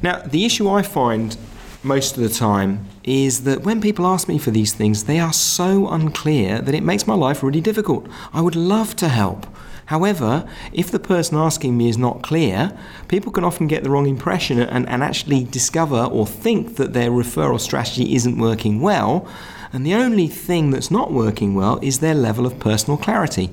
Now, 0.00 0.20
the 0.20 0.44
issue 0.44 0.70
I 0.70 0.82
find 0.82 1.36
most 1.82 2.16
of 2.16 2.22
the 2.22 2.28
time 2.28 2.86
is 3.02 3.42
that 3.42 3.62
when 3.62 3.80
people 3.80 4.06
ask 4.06 4.28
me 4.28 4.38
for 4.38 4.52
these 4.52 4.72
things, 4.72 5.04
they 5.04 5.18
are 5.18 5.32
so 5.32 5.88
unclear 5.88 6.60
that 6.60 6.72
it 6.72 6.84
makes 6.84 7.08
my 7.08 7.14
life 7.14 7.42
really 7.42 7.60
difficult. 7.60 8.06
I 8.32 8.42
would 8.42 8.54
love 8.54 8.94
to 8.96 9.08
help. 9.08 9.44
However, 9.92 10.48
if 10.72 10.90
the 10.90 10.98
person 10.98 11.36
asking 11.36 11.76
me 11.76 11.90
is 11.90 11.98
not 11.98 12.22
clear, 12.22 12.72
people 13.08 13.30
can 13.30 13.44
often 13.44 13.66
get 13.66 13.84
the 13.84 13.90
wrong 13.90 14.08
impression 14.08 14.58
and, 14.58 14.88
and 14.88 15.02
actually 15.02 15.44
discover 15.44 16.04
or 16.04 16.26
think 16.26 16.76
that 16.76 16.94
their 16.94 17.10
referral 17.10 17.60
strategy 17.60 18.14
isn't 18.14 18.38
working 18.38 18.80
well. 18.80 19.28
And 19.70 19.84
the 19.84 19.92
only 19.92 20.28
thing 20.28 20.70
that's 20.70 20.90
not 20.90 21.12
working 21.12 21.54
well 21.54 21.78
is 21.82 21.98
their 21.98 22.14
level 22.14 22.46
of 22.46 22.58
personal 22.58 22.96
clarity. 22.96 23.50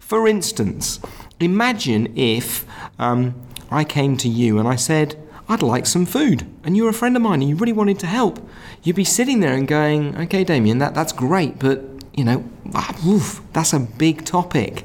For 0.00 0.26
instance, 0.26 0.98
imagine 1.38 2.12
if 2.16 2.66
um, 2.98 3.36
I 3.70 3.84
came 3.84 4.16
to 4.16 4.28
you 4.28 4.58
and 4.58 4.66
I 4.66 4.74
said, 4.74 5.14
I'd 5.48 5.62
like 5.62 5.86
some 5.86 6.04
food, 6.04 6.46
and 6.64 6.76
you're 6.76 6.90
a 6.90 6.92
friend 6.92 7.14
of 7.14 7.22
mine 7.22 7.42
and 7.42 7.48
you 7.48 7.54
really 7.54 7.72
wanted 7.72 8.00
to 8.00 8.08
help. 8.08 8.44
You'd 8.82 8.96
be 8.96 9.04
sitting 9.04 9.38
there 9.38 9.54
and 9.54 9.68
going, 9.68 10.16
Okay, 10.16 10.42
Damien, 10.42 10.78
that, 10.78 10.94
that's 10.94 11.12
great, 11.12 11.60
but 11.60 11.84
you 12.12 12.24
know, 12.24 12.44
ah, 12.74 12.92
oof, 13.06 13.40
that's 13.52 13.72
a 13.72 13.78
big 13.78 14.24
topic. 14.24 14.84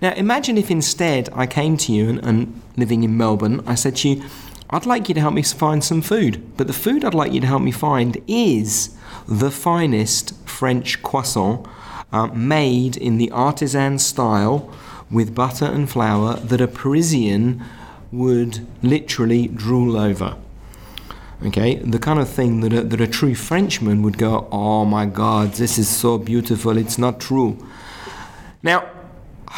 Now, 0.00 0.12
imagine 0.14 0.56
if 0.56 0.70
instead 0.70 1.28
I 1.32 1.46
came 1.46 1.76
to 1.78 1.92
you 1.92 2.08
and, 2.08 2.24
and 2.24 2.62
living 2.76 3.02
in 3.02 3.16
Melbourne, 3.16 3.62
I 3.66 3.74
said 3.74 3.96
to 3.96 4.08
you, 4.08 4.24
I'd 4.70 4.86
like 4.86 5.08
you 5.08 5.14
to 5.14 5.20
help 5.20 5.34
me 5.34 5.42
find 5.42 5.82
some 5.82 6.02
food, 6.02 6.56
but 6.56 6.66
the 6.66 6.72
food 6.72 7.04
I'd 7.04 7.14
like 7.14 7.32
you 7.32 7.40
to 7.40 7.46
help 7.46 7.62
me 7.62 7.72
find 7.72 8.22
is 8.26 8.94
the 9.26 9.50
finest 9.50 10.34
French 10.46 11.02
croissant 11.02 11.66
uh, 12.12 12.26
made 12.28 12.96
in 12.96 13.18
the 13.18 13.30
artisan 13.30 13.98
style 13.98 14.72
with 15.10 15.34
butter 15.34 15.64
and 15.64 15.88
flour 15.88 16.34
that 16.34 16.60
a 16.60 16.68
Parisian 16.68 17.64
would 18.12 18.66
literally 18.82 19.48
drool 19.48 19.96
over. 19.96 20.36
Okay, 21.46 21.76
the 21.76 21.98
kind 21.98 22.18
of 22.18 22.28
thing 22.28 22.60
that 22.60 22.72
a, 22.72 22.82
that 22.82 23.00
a 23.00 23.06
true 23.06 23.34
Frenchman 23.34 24.02
would 24.02 24.18
go, 24.18 24.48
Oh 24.50 24.84
my 24.84 25.06
God, 25.06 25.52
this 25.52 25.78
is 25.78 25.88
so 25.88 26.18
beautiful, 26.18 26.76
it's 26.76 26.98
not 26.98 27.20
true. 27.20 27.56
Now, 28.62 28.90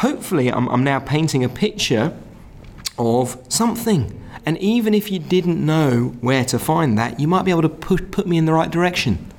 hopefully, 0.01 0.51
I'm, 0.51 0.67
I'm 0.69 0.83
now 0.83 0.99
painting 0.99 1.43
a 1.43 1.49
picture 1.49 2.17
of 2.97 3.37
something. 3.49 4.17
And 4.45 4.57
even 4.57 4.95
if 4.95 5.11
you 5.11 5.19
didn't 5.19 5.63
know 5.63 6.15
where 6.21 6.43
to 6.45 6.57
find 6.57 6.97
that, 6.97 7.19
you 7.19 7.27
might 7.27 7.45
be 7.45 7.51
able 7.51 7.61
to 7.61 7.69
put, 7.69 8.11
put 8.11 8.27
me 8.27 8.37
in 8.37 8.45
the 8.45 8.53
right 8.53 8.69
direction. 8.69 9.31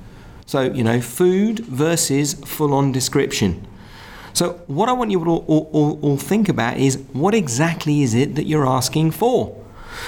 So, 0.45 0.61
you 0.61 0.83
know, 0.83 1.01
food 1.01 1.59
versus 1.59 2.33
full 2.33 2.73
on 2.73 2.91
description. 2.93 3.67
So, 4.33 4.61
what 4.67 4.89
I 4.89 4.93
want 4.93 5.11
you 5.11 5.23
all, 5.25 5.45
all, 5.47 5.99
all, 6.01 6.17
think 6.17 6.49
about 6.49 6.77
is 6.77 6.97
what 7.11 7.35
exactly 7.35 8.01
is 8.01 8.13
it 8.15 8.35
that 8.35 8.45
you're 8.45 8.65
asking 8.65 9.11
for? 9.11 9.61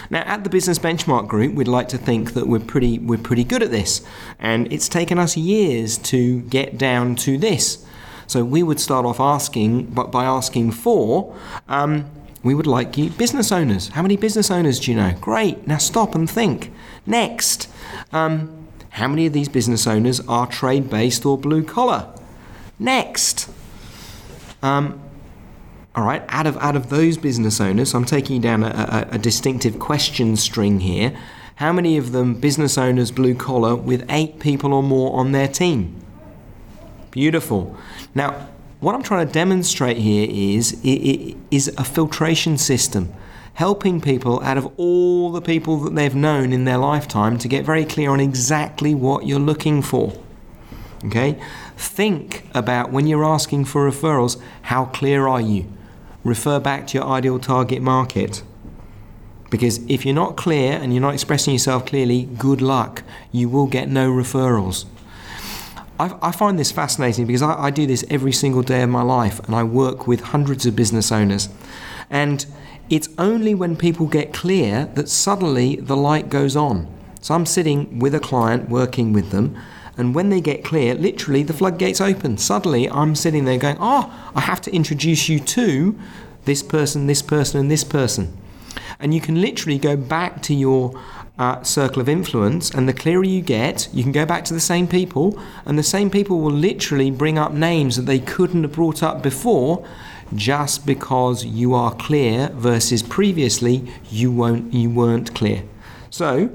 Now, 0.09 0.21
at 0.21 0.43
the 0.43 0.50
Business 0.50 0.79
Benchmark 0.79 1.27
Group, 1.27 1.53
we'd 1.53 1.67
like 1.67 1.89
to 1.89 1.97
think 1.97 2.33
that 2.33 2.47
we're 2.47 2.59
pretty, 2.59 2.97
we're 2.97 3.19
pretty 3.19 3.43
good 3.43 3.62
at 3.62 3.71
this. 3.71 4.01
And 4.39 4.71
it's 4.74 4.89
taken 4.89 5.19
us 5.19 5.38
years 5.38 5.97
to 6.00 6.41
get 6.41 6.77
down 6.77 7.15
to 7.17 7.38
this. 7.38 7.85
So 8.27 8.44
we 8.44 8.63
would 8.63 8.79
start 8.79 9.05
off 9.05 9.20
asking, 9.20 9.86
but 9.88 10.12
by 10.12 10.25
asking 10.25 10.72
for, 10.72 11.36
um, 11.67 12.10
we 12.44 12.53
would 12.53 12.67
like 12.67 12.98
you 12.98 13.10
business 13.10 13.51
owners. 13.51 13.89
How 13.89 14.01
many 14.01 14.17
business 14.17 14.51
owners 14.51 14.79
do 14.79 14.91
you 14.91 14.98
know? 14.98 15.13
Great. 15.20 15.67
Now 15.67 15.77
stop 15.77 16.13
and 16.13 16.29
think. 16.29 16.72
Next, 17.05 17.67
um, 18.12 18.67
how 18.91 19.08
many 19.08 19.25
of 19.25 19.34
these 19.34 19.50
business 19.50 19.88
owners 19.88 20.20
are 20.27 20.48
trade 20.48 20.89
based 20.89 21.25
or 21.25 21.38
blue 21.38 21.63
collar? 21.63 22.08
Next. 22.77 23.50
Um, 24.62 25.01
all 25.96 26.03
right, 26.03 26.24
out 26.27 26.46
of 26.46 26.58
out 26.58 26.75
of 26.75 26.89
those 26.89 27.17
business 27.17 27.62
owners, 27.62 27.94
I'm 27.94 28.05
taking 28.05 28.41
down 28.41 28.63
a, 28.63 29.08
a, 29.12 29.15
a 29.15 29.17
distinctive 29.17 29.79
question 29.79 30.36
string 30.36 30.82
here. 30.82 31.17
How 31.55 31.72
many 31.72 31.98
of 31.98 32.12
them 32.12 32.36
business 32.36 32.77
owners 32.77 33.12
blue 33.12 33.34
collar 33.34 33.75
with 33.75 34.05
eight 34.10 34.39
people 34.39 34.74
or 34.74 34.84
more 34.84 35.17
on 35.17 35.32
their 35.32 35.48
team? 35.48 36.04
Beautiful. 37.15 37.77
Now, 38.13 38.50
what 38.81 38.93
I'm 38.93 39.01
trying 39.01 39.25
to 39.25 39.31
demonstrate 39.31 39.95
here 39.95 40.27
is, 40.29 40.77
is 40.84 41.69
a 41.77 41.86
filtration 41.86 42.57
system, 42.57 43.13
helping 43.53 44.01
people 44.01 44.41
out 44.41 44.57
of 44.57 44.69
all 44.75 45.31
the 45.31 45.39
people 45.39 45.77
that 45.86 45.95
they've 45.95 46.13
known 46.13 46.51
in 46.51 46.65
their 46.65 46.77
lifetime 46.77 47.38
to 47.38 47.48
get 47.48 47.63
very 47.63 47.86
clear 47.86 48.10
on 48.10 48.19
exactly 48.19 48.93
what 48.93 49.25
you're 49.25 49.39
looking 49.39 49.81
for. 49.81 50.12
Okay? 51.05 51.41
Think 51.77 52.50
about 52.53 52.91
when 52.91 53.07
you're 53.07 53.24
asking 53.24 53.63
for 53.63 53.89
referrals, 53.89 54.38
how 54.63 54.84
clear 54.88 55.25
are 55.25 55.39
you? 55.39 55.72
Refer 56.25 56.60
back 56.60 56.86
to 56.88 56.98
your 56.98 57.07
ideal 57.07 57.39
target 57.39 57.81
market. 57.81 58.43
Because 59.50 59.77
if 59.88 60.03
you're 60.03 60.13
not 60.13 60.36
clear 60.36 60.74
and 60.74 60.93
you're 60.93 61.01
not 61.01 61.13
expressing 61.13 61.53
yourself 61.53 61.86
clearly, 61.86 62.24
good 62.38 62.62
luck. 62.62 63.03
You 63.31 63.48
will 63.48 63.67
get 63.67 63.88
no 63.88 64.12
referrals. 64.12 64.84
I, 66.00 66.16
I 66.22 66.32
find 66.32 66.60
this 66.60 66.72
fascinating 66.72 67.25
because 67.25 67.42
I, 67.42 67.66
I 67.66 67.70
do 67.72 67.86
this 67.86 68.04
every 68.10 68.32
single 68.32 68.62
day 68.62 68.82
of 68.82 68.90
my 68.90 69.02
life 69.02 69.40
and 69.46 69.56
I 69.56 69.64
work 69.64 70.08
with 70.08 70.22
hundreds 70.22 70.66
of 70.66 70.75
business 70.75 71.12
owners. 71.12 71.50
And 72.10 72.46
it's 72.90 73.10
only 73.18 73.56
when 73.56 73.75
people 73.75 74.08
get 74.08 74.34
clear 74.34 74.86
that 74.94 75.10
suddenly 75.10 75.78
the 75.78 75.98
light 75.98 76.30
goes 76.30 76.56
on. 76.56 76.88
So 77.22 77.34
I'm 77.34 77.46
sitting 77.46 78.00
with 78.00 78.14
a 78.14 78.20
client 78.20 78.70
working 78.70 79.12
with 79.12 79.32
them, 79.32 79.60
and 79.98 80.14
when 80.14 80.30
they 80.30 80.42
get 80.42 80.64
clear, 80.64 80.94
literally 80.94 81.42
the 81.42 81.54
floodgates 81.54 82.00
open. 82.00 82.38
Suddenly 82.38 82.88
I'm 82.90 83.16
sitting 83.16 83.46
there 83.46 83.58
going, 83.58 83.78
Oh, 83.80 84.14
I 84.36 84.42
have 84.42 84.62
to 84.62 84.75
introduce 84.75 85.28
you 85.30 85.40
to 85.40 85.98
this 86.44 86.62
person, 86.62 87.08
this 87.08 87.24
person, 87.24 87.60
and 87.60 87.72
this 87.72 87.84
person. 87.84 88.38
And 89.00 89.14
you 89.14 89.22
can 89.22 89.42
literally 89.42 89.80
go 89.80 89.96
back 89.96 90.42
to 90.44 90.54
your 90.54 91.02
uh, 91.38 91.62
circle 91.63 92.01
of 92.01 92.08
influence, 92.08 92.70
and 92.72 92.88
the 92.88 92.94
clearer 92.94 93.24
you 93.24 93.42
get, 93.42 93.89
you 93.94 94.04
can 94.04 94.12
go 94.12 94.25
back 94.25 94.46
to 94.46 94.54
the 94.54 94.60
same 94.60 94.88
people, 94.88 95.39
and 95.65 95.77
the 95.77 95.84
same 95.84 96.10
people 96.10 96.39
will 96.39 96.51
literally 96.51 97.12
bring 97.12 97.38
up 97.38 97.51
names 97.51 97.96
that 97.98 98.04
they 98.04 98.20
couldn't 98.20 98.63
have 98.63 98.72
brought 98.72 99.04
up 99.04 99.22
before 99.22 99.86
just 100.34 100.86
because 100.86 101.46
you 101.46 101.74
are 101.74 101.94
clear 101.96 102.50
versus 102.54 103.04
previously 103.04 103.88
you 104.10 104.32
won't 104.32 104.74
you 104.74 104.89
weren't 104.89 105.36
clear. 105.36 105.63
So, 106.10 106.50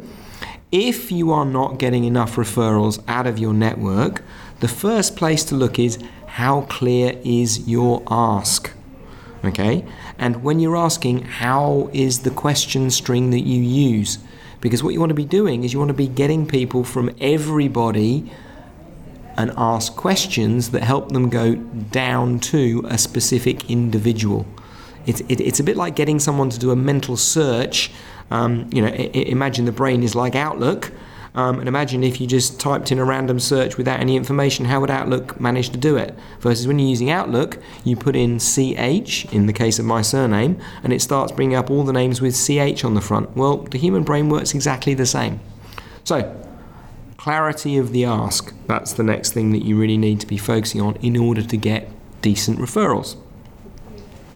if 0.72 1.12
you 1.12 1.32
are 1.32 1.44
not 1.44 1.78
getting 1.78 2.04
enough 2.04 2.36
referrals 2.36 3.02
out 3.06 3.26
of 3.26 3.38
your 3.38 3.52
network, 3.52 4.22
the 4.60 4.68
first 4.68 5.16
place 5.16 5.44
to 5.44 5.54
look 5.54 5.78
is 5.78 5.98
how 6.26 6.62
clear 6.62 7.18
is 7.24 7.68
your 7.68 8.02
ask? 8.08 8.70
Okay? 9.44 9.84
And 10.18 10.42
when 10.42 10.60
you're 10.60 10.76
asking, 10.76 11.22
how 11.22 11.90
is 11.92 12.20
the 12.20 12.30
question 12.30 12.90
string 12.90 13.30
that 13.30 13.40
you 13.40 13.60
use? 13.60 14.18
Because 14.60 14.82
what 14.82 14.92
you 14.92 15.00
want 15.00 15.10
to 15.10 15.14
be 15.14 15.24
doing 15.24 15.64
is 15.64 15.72
you 15.72 15.78
want 15.78 15.88
to 15.88 15.94
be 15.94 16.08
getting 16.08 16.46
people 16.46 16.84
from 16.84 17.14
everybody 17.20 18.30
and 19.36 19.52
ask 19.56 19.96
questions 19.96 20.70
that 20.70 20.82
help 20.82 21.12
them 21.12 21.30
go 21.30 21.54
down 21.54 22.38
to 22.40 22.84
a 22.88 22.98
specific 22.98 23.70
individual. 23.70 24.46
It's, 25.06 25.20
it, 25.22 25.40
it's 25.40 25.60
a 25.60 25.64
bit 25.64 25.76
like 25.76 25.96
getting 25.96 26.18
someone 26.18 26.50
to 26.50 26.58
do 26.58 26.70
a 26.70 26.76
mental 26.76 27.16
search. 27.16 27.90
Um, 28.30 28.68
you 28.72 28.82
know, 28.82 28.88
imagine 28.88 29.64
the 29.64 29.72
brain 29.72 30.02
is 30.02 30.14
like 30.14 30.34
Outlook. 30.34 30.92
Um, 31.34 31.60
and 31.60 31.68
imagine 31.68 32.02
if 32.02 32.20
you 32.20 32.26
just 32.26 32.58
typed 32.58 32.90
in 32.90 32.98
a 32.98 33.04
random 33.04 33.38
search 33.38 33.76
without 33.76 34.00
any 34.00 34.16
information, 34.16 34.64
how 34.64 34.80
would 34.80 34.90
Outlook 34.90 35.40
manage 35.40 35.70
to 35.70 35.78
do 35.78 35.96
it? 35.96 36.14
Versus 36.40 36.66
when 36.66 36.78
you're 36.78 36.88
using 36.88 37.10
Outlook, 37.10 37.58
you 37.84 37.96
put 37.96 38.16
in 38.16 38.38
CH 38.38 39.32
in 39.32 39.46
the 39.46 39.52
case 39.52 39.78
of 39.78 39.84
my 39.84 40.02
surname, 40.02 40.60
and 40.82 40.92
it 40.92 41.00
starts 41.00 41.32
bringing 41.32 41.56
up 41.56 41.70
all 41.70 41.84
the 41.84 41.92
names 41.92 42.20
with 42.20 42.34
CH 42.34 42.84
on 42.84 42.94
the 42.94 43.00
front. 43.00 43.36
Well, 43.36 43.58
the 43.58 43.78
human 43.78 44.02
brain 44.02 44.28
works 44.28 44.54
exactly 44.54 44.94
the 44.94 45.06
same. 45.06 45.40
So, 46.04 46.36
clarity 47.16 47.76
of 47.76 47.92
the 47.92 48.04
ask. 48.04 48.52
That's 48.66 48.94
the 48.94 49.02
next 49.02 49.32
thing 49.32 49.52
that 49.52 49.64
you 49.64 49.78
really 49.78 49.98
need 49.98 50.20
to 50.20 50.26
be 50.26 50.38
focusing 50.38 50.80
on 50.80 50.96
in 50.96 51.16
order 51.16 51.42
to 51.42 51.56
get 51.56 51.88
decent 52.22 52.58
referrals. 52.58 53.16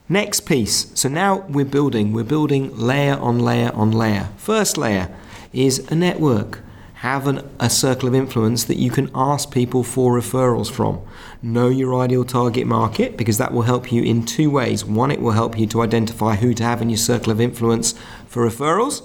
Next 0.08 0.40
piece. 0.40 0.92
So 0.94 1.08
now 1.08 1.46
we're 1.48 1.64
building, 1.64 2.12
we're 2.12 2.24
building 2.24 2.76
layer 2.76 3.14
on 3.14 3.38
layer 3.38 3.72
on 3.74 3.90
layer. 3.90 4.28
First 4.36 4.76
layer 4.76 5.08
is 5.52 5.78
a 5.90 5.94
network. 5.94 6.60
Have 6.94 7.26
an, 7.26 7.48
a 7.60 7.68
circle 7.68 8.08
of 8.08 8.14
influence 8.14 8.64
that 8.64 8.78
you 8.78 8.90
can 8.90 9.10
ask 9.14 9.50
people 9.50 9.84
for 9.84 10.18
referrals 10.18 10.70
from. 10.70 11.02
Know 11.42 11.68
your 11.68 12.00
ideal 12.00 12.24
target 12.24 12.66
market 12.66 13.16
because 13.16 13.36
that 13.38 13.52
will 13.52 13.62
help 13.62 13.92
you 13.92 14.02
in 14.02 14.24
two 14.24 14.50
ways. 14.50 14.84
One, 14.84 15.10
it 15.10 15.20
will 15.20 15.32
help 15.32 15.58
you 15.58 15.66
to 15.66 15.82
identify 15.82 16.36
who 16.36 16.54
to 16.54 16.62
have 16.62 16.80
in 16.80 16.88
your 16.88 16.96
circle 16.96 17.30
of 17.30 17.40
influence 17.40 17.94
for 18.26 18.48
referrals. 18.48 19.02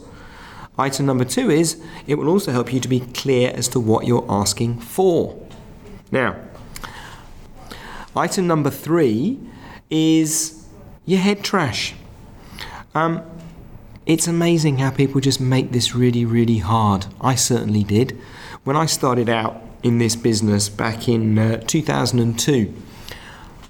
Item 0.77 1.05
number 1.05 1.25
two 1.25 1.49
is 1.49 1.81
it 2.07 2.15
will 2.15 2.29
also 2.29 2.53
help 2.53 2.71
you 2.71 2.79
to 2.79 2.87
be 2.87 3.01
clear 3.01 3.51
as 3.53 3.67
to 3.69 3.81
what 3.81 4.07
you're 4.07 4.25
asking 4.29 4.79
for. 4.79 5.37
Now, 6.09 6.37
item 8.15 8.47
number 8.47 8.69
three 8.69 9.39
is 9.89 10.65
your 11.05 11.19
head 11.19 11.43
trash. 11.43 11.95
Um, 12.95 13.23
it's 14.09 14.27
amazing 14.27 14.79
how 14.79 14.89
people 14.89 15.21
just 15.21 15.39
make 15.39 15.71
this 15.71 15.93
really, 15.93 16.25
really 16.25 16.57
hard. 16.57 17.05
I 17.21 17.35
certainly 17.35 17.83
did. 17.83 18.19
When 18.63 18.75
I 18.75 18.87
started 18.87 19.29
out 19.29 19.61
in 19.83 19.99
this 19.99 20.15
business 20.15 20.67
back 20.67 21.07
in 21.07 21.37
uh, 21.37 21.57
2002, 21.67 22.73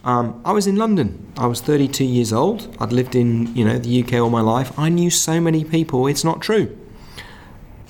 um, 0.06 0.42
I 0.46 0.54
was 0.54 0.66
in 0.66 0.78
London. 0.78 1.30
I 1.38 1.46
was 1.46 1.60
32 1.60 2.06
years 2.06 2.32
old. 2.32 2.74
I'd 2.80 2.94
lived 2.94 3.16
in, 3.16 3.54
you 3.54 3.66
know, 3.66 3.78
the 3.78 4.02
UK 4.02 4.14
all 4.14 4.30
my 4.30 4.40
life. 4.40 4.72
I 4.80 4.88
knew 4.88 5.10
so 5.10 5.42
many 5.42 5.66
people. 5.66 6.08
It's 6.08 6.24
not 6.24 6.42
true. 6.42 6.78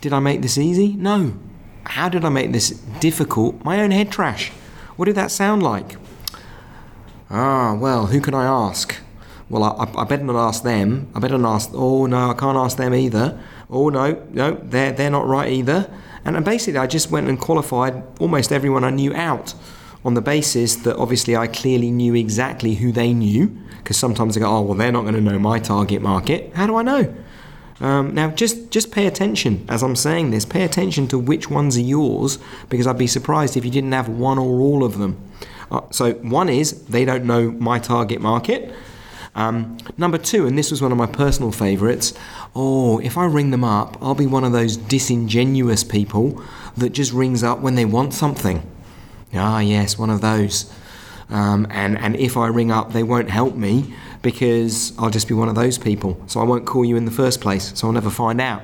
Did 0.02 0.12
I 0.12 0.18
make 0.18 0.42
this 0.42 0.58
easy? 0.58 0.94
No. 0.94 1.34
How 1.84 2.10
did 2.10 2.26
I 2.26 2.30
make 2.30 2.52
this 2.52 2.72
difficult? 3.00 3.64
My 3.64 3.80
own 3.80 3.92
head 3.92 4.12
trash. 4.12 4.50
What 4.96 5.06
did 5.06 5.16
that 5.16 5.30
sound 5.30 5.62
like? 5.62 5.98
Ah, 7.30 7.76
well, 7.76 8.08
who 8.08 8.20
can 8.20 8.34
I 8.34 8.46
ask? 8.46 8.96
Well, 9.50 9.64
I, 9.64 10.02
I 10.02 10.04
better 10.04 10.24
not 10.24 10.36
ask 10.36 10.64
them. 10.64 11.10
I 11.16 11.20
better 11.20 11.38
not 11.38 11.56
ask. 11.56 11.72
Oh 11.74 12.06
no, 12.06 12.30
I 12.30 12.34
can't 12.34 12.58
ask 12.58 12.78
them 12.78 12.94
either. 12.94 13.40
Oh 13.70 13.90
no, 13.90 14.24
no, 14.32 14.52
they're 14.64 14.92
they're 14.92 15.10
not 15.10 15.28
right 15.28 15.52
either. 15.52 15.90
And, 16.26 16.36
and 16.36 16.46
basically, 16.46 16.78
I 16.80 16.88
just 16.88 17.10
went 17.10 17.28
and 17.28 17.40
qualified 17.40 18.04
almost 18.20 18.52
everyone 18.52 18.84
I 18.84 18.92
knew 18.92 19.14
out 19.16 19.54
on 20.06 20.14
the 20.14 20.22
basis 20.22 20.76
that 20.78 20.96
obviously 20.98 21.36
I 21.36 21.48
clearly 21.48 21.92
knew 21.92 22.14
exactly 22.16 22.76
who 22.76 22.92
they 22.92 23.14
knew. 23.14 23.58
Because 23.78 23.98
sometimes 23.98 24.38
I 24.38 24.42
go, 24.42 24.48
oh 24.48 24.62
well, 24.62 24.76
they're 24.76 24.92
not 24.92 25.02
going 25.02 25.16
to 25.16 25.22
know 25.22 25.40
my 25.40 25.58
target 25.60 26.02
market. 26.02 26.54
How 26.54 26.68
do 26.68 26.76
I 26.76 26.84
know? 26.84 27.16
Um, 27.82 28.14
now, 28.14 28.30
just 28.30 28.72
just 28.72 28.92
pay 28.92 29.08
attention 29.08 29.66
as 29.70 29.82
I'm 29.82 29.96
saying 29.96 30.32
this. 30.32 30.46
Pay 30.46 30.64
attention 30.64 31.08
to 31.08 31.18
which 31.18 31.50
ones 31.50 31.78
are 31.78 31.82
yours, 31.82 32.38
because 32.68 32.86
I'd 32.86 32.98
be 32.98 33.08
surprised 33.08 33.56
if 33.58 33.64
you 33.66 33.72
didn't 33.72 33.94
have 33.94 34.10
one 34.10 34.38
or 34.38 34.60
all 34.60 34.84
of 34.84 34.98
them. 34.98 35.18
Uh, 35.72 35.82
so 35.90 36.14
one 36.16 36.50
is 36.50 36.84
they 36.86 37.06
don't 37.06 37.26
know 37.26 37.52
my 37.52 37.80
target 37.80 38.22
market. 38.22 38.74
Um, 39.40 39.78
number 39.98 40.18
two, 40.18 40.48
and 40.48 40.58
this 40.58 40.70
was 40.70 40.82
one 40.82 40.92
of 40.92 40.98
my 40.98 41.06
personal 41.06 41.54
favourites. 41.54 42.14
Oh, 42.54 43.00
if 43.00 43.18
I 43.18 43.24
ring 43.24 43.52
them 43.52 43.64
up, 43.64 43.98
I'll 44.02 44.14
be 44.14 44.26
one 44.26 44.44
of 44.44 44.52
those 44.52 44.76
disingenuous 44.76 45.86
people 45.86 46.44
that 46.76 46.90
just 46.90 47.14
rings 47.14 47.42
up 47.42 47.60
when 47.60 47.76
they 47.76 47.86
want 47.86 48.14
something. 48.14 48.70
Ah, 49.34 49.60
yes, 49.60 49.98
one 49.98 50.10
of 50.10 50.20
those. 50.20 50.70
Um, 51.30 51.68
and 51.70 51.98
and 51.98 52.18
if 52.18 52.36
I 52.36 52.48
ring 52.48 52.70
up, 52.70 52.92
they 52.92 53.04
won't 53.04 53.30
help 53.30 53.56
me 53.56 53.94
because 54.22 54.92
I'll 55.00 55.10
just 55.10 55.30
be 55.30 55.34
one 55.34 55.48
of 55.48 55.56
those 55.56 55.78
people. 55.78 56.22
So 56.28 56.42
I 56.42 56.44
won't 56.44 56.66
call 56.66 56.84
you 56.84 56.98
in 56.98 57.06
the 57.06 57.12
first 57.12 57.40
place. 57.40 57.72
So 57.80 57.88
I'll 57.88 57.94
never 57.94 58.10
find 58.10 58.42
out. 58.42 58.64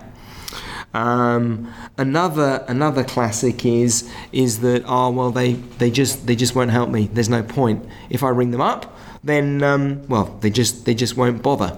Um, 0.93 1.73
another 1.97 2.65
another 2.67 3.03
classic 3.03 3.65
is 3.65 4.11
is 4.31 4.59
that 4.59 4.83
oh 4.85 5.09
well 5.11 5.31
they, 5.31 5.53
they 5.53 5.91
just 5.91 6.25
they 6.25 6.35
just 6.35 6.53
won't 6.53 6.71
help 6.71 6.89
me. 6.89 7.09
There's 7.13 7.29
no 7.29 7.43
point. 7.43 7.85
If 8.09 8.23
I 8.23 8.29
ring 8.29 8.51
them 8.51 8.61
up, 8.61 8.94
then 9.25 9.61
um, 9.63 10.07
well 10.07 10.37
they 10.41 10.49
just 10.49 10.85
they 10.85 10.95
just 10.95 11.17
won't 11.17 11.41
bother. 11.41 11.77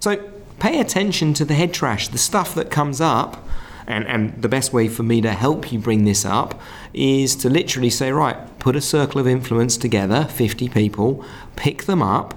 So 0.00 0.30
pay 0.60 0.78
attention 0.78 1.34
to 1.34 1.44
the 1.44 1.54
head 1.54 1.74
trash, 1.74 2.08
the 2.08 2.18
stuff 2.18 2.54
that 2.54 2.70
comes 2.70 3.00
up. 3.00 3.46
And, 3.86 4.06
and 4.06 4.40
the 4.40 4.48
best 4.48 4.72
way 4.72 4.86
for 4.86 5.02
me 5.02 5.20
to 5.22 5.32
help 5.32 5.72
you 5.72 5.80
bring 5.80 6.04
this 6.04 6.24
up 6.24 6.60
is 6.94 7.34
to 7.36 7.50
literally 7.50 7.90
say, 7.90 8.12
right, 8.12 8.36
put 8.60 8.76
a 8.76 8.80
circle 8.80 9.20
of 9.20 9.26
influence 9.26 9.76
together, 9.76 10.26
50 10.26 10.68
people, 10.68 11.24
pick 11.56 11.84
them 11.84 12.00
up, 12.00 12.34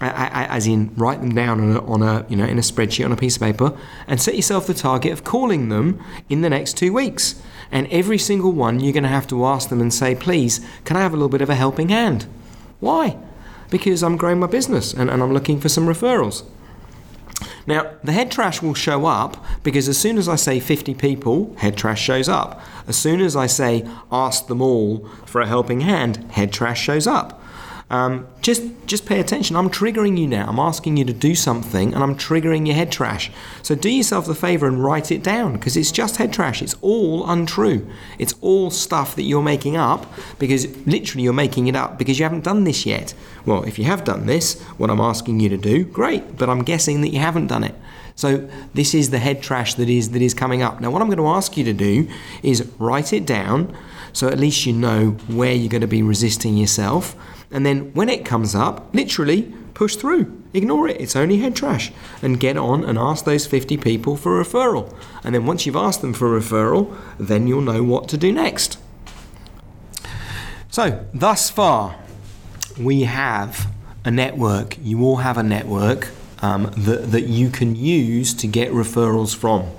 as 0.00 0.66
in 0.66 0.94
write 0.94 1.20
them 1.20 1.34
down 1.34 1.60
on 1.60 1.76
a, 1.76 1.84
on 1.84 2.02
a, 2.02 2.24
you 2.28 2.36
know 2.36 2.44
in 2.44 2.56
a 2.56 2.62
spreadsheet 2.62 3.04
on 3.04 3.12
a 3.12 3.16
piece 3.16 3.36
of 3.36 3.42
paper 3.42 3.76
and 4.06 4.22
set 4.22 4.36
yourself 4.36 4.66
the 4.66 4.74
target 4.74 5.12
of 5.12 5.24
calling 5.24 5.68
them 5.68 6.02
in 6.28 6.40
the 6.40 6.48
next 6.48 6.76
two 6.76 6.92
weeks 6.92 7.42
and 7.72 7.86
every 7.88 8.16
single 8.16 8.52
one 8.52 8.78
you're 8.78 8.92
going 8.92 9.02
to 9.02 9.08
have 9.08 9.26
to 9.26 9.44
ask 9.44 9.68
them 9.70 9.80
and 9.80 9.92
say 9.92 10.14
please 10.14 10.64
can 10.84 10.96
i 10.96 11.00
have 11.00 11.12
a 11.12 11.16
little 11.16 11.28
bit 11.28 11.42
of 11.42 11.50
a 11.50 11.56
helping 11.56 11.88
hand 11.88 12.26
why 12.78 13.16
because 13.70 14.02
i'm 14.02 14.16
growing 14.16 14.38
my 14.38 14.46
business 14.46 14.92
and, 14.92 15.10
and 15.10 15.22
i'm 15.22 15.32
looking 15.32 15.60
for 15.60 15.68
some 15.68 15.86
referrals 15.86 16.44
now, 17.68 17.90
the 18.02 18.12
head 18.12 18.30
trash 18.30 18.62
will 18.62 18.72
show 18.72 19.04
up 19.04 19.44
because 19.62 19.88
as 19.88 19.98
soon 19.98 20.16
as 20.16 20.26
I 20.26 20.36
say 20.36 20.58
50 20.58 20.94
people, 20.94 21.54
head 21.58 21.76
trash 21.76 22.00
shows 22.00 22.26
up. 22.26 22.62
As 22.86 22.96
soon 22.96 23.20
as 23.20 23.36
I 23.36 23.46
say 23.46 23.86
ask 24.10 24.46
them 24.46 24.62
all 24.62 25.06
for 25.26 25.42
a 25.42 25.46
helping 25.46 25.82
hand, 25.82 26.16
head 26.32 26.50
trash 26.50 26.80
shows 26.80 27.06
up. 27.06 27.42
Um, 27.90 28.26
just 28.42 28.62
just 28.86 29.06
pay 29.06 29.18
attention. 29.18 29.56
I'm 29.56 29.70
triggering 29.70 30.18
you 30.18 30.26
now. 30.26 30.46
I'm 30.46 30.58
asking 30.58 30.98
you 30.98 31.04
to 31.06 31.12
do 31.12 31.34
something, 31.34 31.94
and 31.94 32.02
I'm 32.02 32.16
triggering 32.16 32.66
your 32.66 32.76
head 32.76 32.92
trash. 32.92 33.30
So 33.62 33.74
do 33.74 33.88
yourself 33.88 34.26
the 34.26 34.34
favor 34.34 34.66
and 34.66 34.82
write 34.82 35.10
it 35.10 35.22
down 35.22 35.54
because 35.54 35.76
it's 35.76 35.90
just 35.90 36.16
head 36.16 36.32
trash. 36.32 36.60
It's 36.60 36.76
all 36.82 37.28
untrue. 37.28 37.88
It's 38.18 38.34
all 38.42 38.70
stuff 38.70 39.16
that 39.16 39.22
you're 39.22 39.42
making 39.42 39.76
up 39.76 40.06
because 40.38 40.66
literally 40.86 41.24
you're 41.24 41.32
making 41.32 41.66
it 41.66 41.76
up 41.76 41.98
because 41.98 42.18
you 42.18 42.24
haven't 42.24 42.44
done 42.44 42.64
this 42.64 42.84
yet. 42.84 43.14
Well, 43.46 43.64
if 43.64 43.78
you 43.78 43.86
have 43.86 44.04
done 44.04 44.26
this, 44.26 44.60
what 44.76 44.90
I'm 44.90 45.00
asking 45.00 45.40
you 45.40 45.48
to 45.48 45.56
do, 45.56 45.84
great. 45.84 46.36
But 46.36 46.50
I'm 46.50 46.64
guessing 46.64 47.00
that 47.00 47.08
you 47.08 47.20
haven't 47.20 47.46
done 47.46 47.64
it. 47.64 47.74
So 48.18 48.48
this 48.74 48.94
is 48.94 49.10
the 49.10 49.18
head 49.18 49.42
trash 49.42 49.74
that 49.74 49.88
is 49.88 50.10
that 50.10 50.20
is 50.20 50.34
coming 50.34 50.60
up. 50.60 50.80
Now, 50.80 50.90
what 50.90 51.00
I'm 51.00 51.08
going 51.08 51.18
to 51.18 51.28
ask 51.28 51.56
you 51.56 51.64
to 51.64 51.72
do 51.72 52.08
is 52.42 52.68
write 52.78 53.12
it 53.12 53.24
down, 53.24 53.74
so 54.12 54.26
at 54.26 54.38
least 54.38 54.66
you 54.66 54.72
know 54.72 55.10
where 55.28 55.54
you're 55.54 55.70
going 55.70 55.82
to 55.82 55.86
be 55.86 56.02
resisting 56.02 56.56
yourself. 56.56 57.14
And 57.50 57.64
then 57.64 57.92
when 57.94 58.08
it 58.08 58.24
comes 58.24 58.54
up, 58.54 58.94
literally 58.94 59.54
push 59.74 59.96
through. 59.96 60.42
Ignore 60.52 60.88
it. 60.88 61.00
It's 61.00 61.16
only 61.16 61.38
head 61.38 61.54
trash. 61.54 61.92
And 62.20 62.40
get 62.40 62.56
on 62.56 62.84
and 62.84 62.98
ask 62.98 63.24
those 63.24 63.46
50 63.46 63.76
people 63.76 64.16
for 64.16 64.40
a 64.40 64.44
referral. 64.44 64.94
And 65.22 65.34
then 65.34 65.46
once 65.46 65.64
you've 65.66 65.76
asked 65.76 66.00
them 66.00 66.12
for 66.12 66.36
a 66.36 66.40
referral, 66.40 66.96
then 67.18 67.46
you'll 67.46 67.60
know 67.60 67.82
what 67.82 68.08
to 68.08 68.16
do 68.16 68.32
next. 68.32 68.78
So, 70.70 71.04
thus 71.14 71.48
far, 71.48 71.96
we 72.78 73.02
have 73.02 73.70
a 74.04 74.10
network. 74.10 74.76
You 74.82 75.02
all 75.02 75.16
have 75.16 75.38
a 75.38 75.42
network 75.42 76.08
um, 76.40 76.72
that, 76.76 77.10
that 77.12 77.22
you 77.22 77.50
can 77.50 77.74
use 77.74 78.34
to 78.34 78.46
get 78.46 78.70
referrals 78.70 79.34
from. 79.34 79.70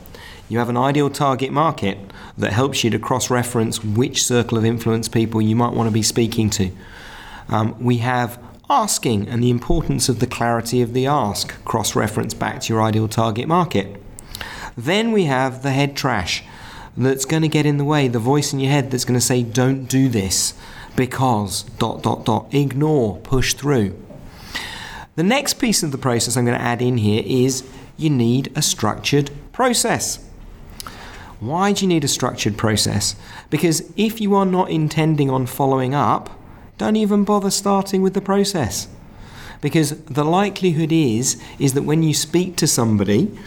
You 0.50 0.60
have 0.60 0.70
an 0.70 0.78
ideal 0.78 1.10
target 1.10 1.52
market 1.52 1.98
that 2.38 2.54
helps 2.54 2.84
you 2.84 2.90
to 2.90 3.00
cross 3.00 3.30
reference 3.30 3.84
which 3.84 4.24
circle 4.24 4.58
of 4.58 4.66
influence 4.66 5.08
people 5.08 5.42
you 5.42 5.56
might 5.56 5.74
want 5.74 5.88
to 5.88 5.94
be 5.94 6.02
speaking 6.02 6.50
to. 6.52 6.72
Um, 7.50 7.76
we 7.84 7.98
have 7.98 8.42
asking 8.70 9.28
and 9.28 9.44
the 9.44 9.50
importance 9.50 10.10
of 10.10 10.20
the 10.20 10.28
clarity 10.28 10.82
of 10.82 10.94
the 10.94 11.08
ask, 11.08 11.64
cross 11.66 11.96
reference 11.96 12.34
back 12.34 12.62
to 12.62 12.74
your 12.74 12.82
ideal 12.82 13.08
target 13.08 13.48
market. 13.48 14.02
Then 14.78 15.12
we 15.12 15.26
have 15.26 15.64
the 15.64 15.72
head 15.72 15.96
trash 15.96 16.44
that's 16.96 17.26
going 17.26 17.42
to 17.42 17.48
get 17.48 17.66
in 17.66 17.78
the 17.78 17.84
way, 17.84 18.08
the 18.08 18.20
voice 18.20 18.54
in 18.54 18.60
your 18.60 18.72
head 18.72 18.92
that's 18.92 19.06
going 19.06 19.20
to 19.20 19.26
say, 19.26 19.42
don't 19.42 19.86
do 19.86 20.08
this 20.10 20.54
because 20.96 21.64
dot 21.64 22.04
dot 22.04 22.26
dot, 22.26 22.54
ignore, 22.54 23.18
push 23.18 23.54
through. 23.54 24.00
The 25.16 25.24
next 25.24 25.56
piece 25.56 25.84
of 25.84 25.92
the 25.92 25.98
process 25.98 26.38
I'm 26.38 26.46
going 26.46 26.58
to 26.58 26.64
add 26.64 26.82
in 26.82 26.98
here 26.98 27.24
is 27.26 27.68
you 27.98 28.10
need 28.10 28.52
a 28.56 28.62
structured 28.62 29.32
process. 29.52 30.26
Why 31.40 31.72
do 31.74 31.86
you 31.86 31.90
need 31.90 32.04
a 32.04 32.10
structured 32.10 32.58
process? 32.58 33.16
Because 33.50 33.92
if 33.96 34.22
you 34.22 34.36
are 34.36 34.46
not 34.46 34.70
intending 34.70 35.30
on 35.30 35.46
following 35.46 35.94
up, 35.94 36.39
don't 36.80 36.96
even 36.96 37.24
bother 37.24 37.52
starting 37.52 38.02
with 38.02 38.16
the 38.16 38.22
process. 38.22 38.88
Because 39.62 40.02
the 40.06 40.26
likelihood 40.26 40.92
is 40.92 41.40
is 41.60 41.74
that 41.74 41.84
when 41.84 42.02
you 42.02 42.16
speak 42.16 42.56
to 42.56 42.66
somebody, 42.66 43.38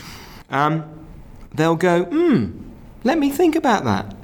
um, 0.50 0.84
they'll 1.52 1.74
go, 1.74 2.04
hmm, 2.04 2.52
let 3.02 3.18
me 3.18 3.30
think 3.30 3.56
about 3.56 3.84
that. 3.84 4.14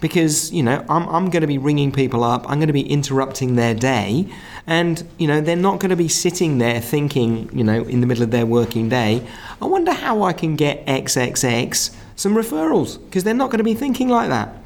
because 0.00 0.50
you 0.50 0.62
know 0.62 0.84
I'm, 0.88 1.06
I'm 1.08 1.30
going 1.30 1.42
to 1.42 1.46
be 1.46 1.58
ringing 1.58 1.92
people 1.92 2.24
up 2.24 2.48
i'm 2.48 2.58
going 2.58 2.68
to 2.68 2.72
be 2.72 2.88
interrupting 2.90 3.56
their 3.56 3.74
day 3.74 4.26
and 4.66 5.06
you 5.18 5.26
know 5.26 5.40
they're 5.40 5.56
not 5.56 5.78
going 5.80 5.90
to 5.90 5.96
be 5.96 6.08
sitting 6.08 6.58
there 6.58 6.80
thinking 6.80 7.50
you 7.52 7.64
know 7.64 7.82
in 7.84 8.00
the 8.00 8.06
middle 8.06 8.22
of 8.22 8.30
their 8.30 8.46
working 8.46 8.88
day 8.88 9.26
i 9.60 9.66
wonder 9.66 9.92
how 9.92 10.22
i 10.22 10.32
can 10.32 10.56
get 10.56 10.84
xxx 10.86 11.94
some 12.16 12.34
referrals 12.34 13.02
because 13.04 13.24
they're 13.24 13.34
not 13.34 13.50
going 13.50 13.58
to 13.58 13.64
be 13.64 13.74
thinking 13.74 14.08
like 14.08 14.28
that 14.28 14.56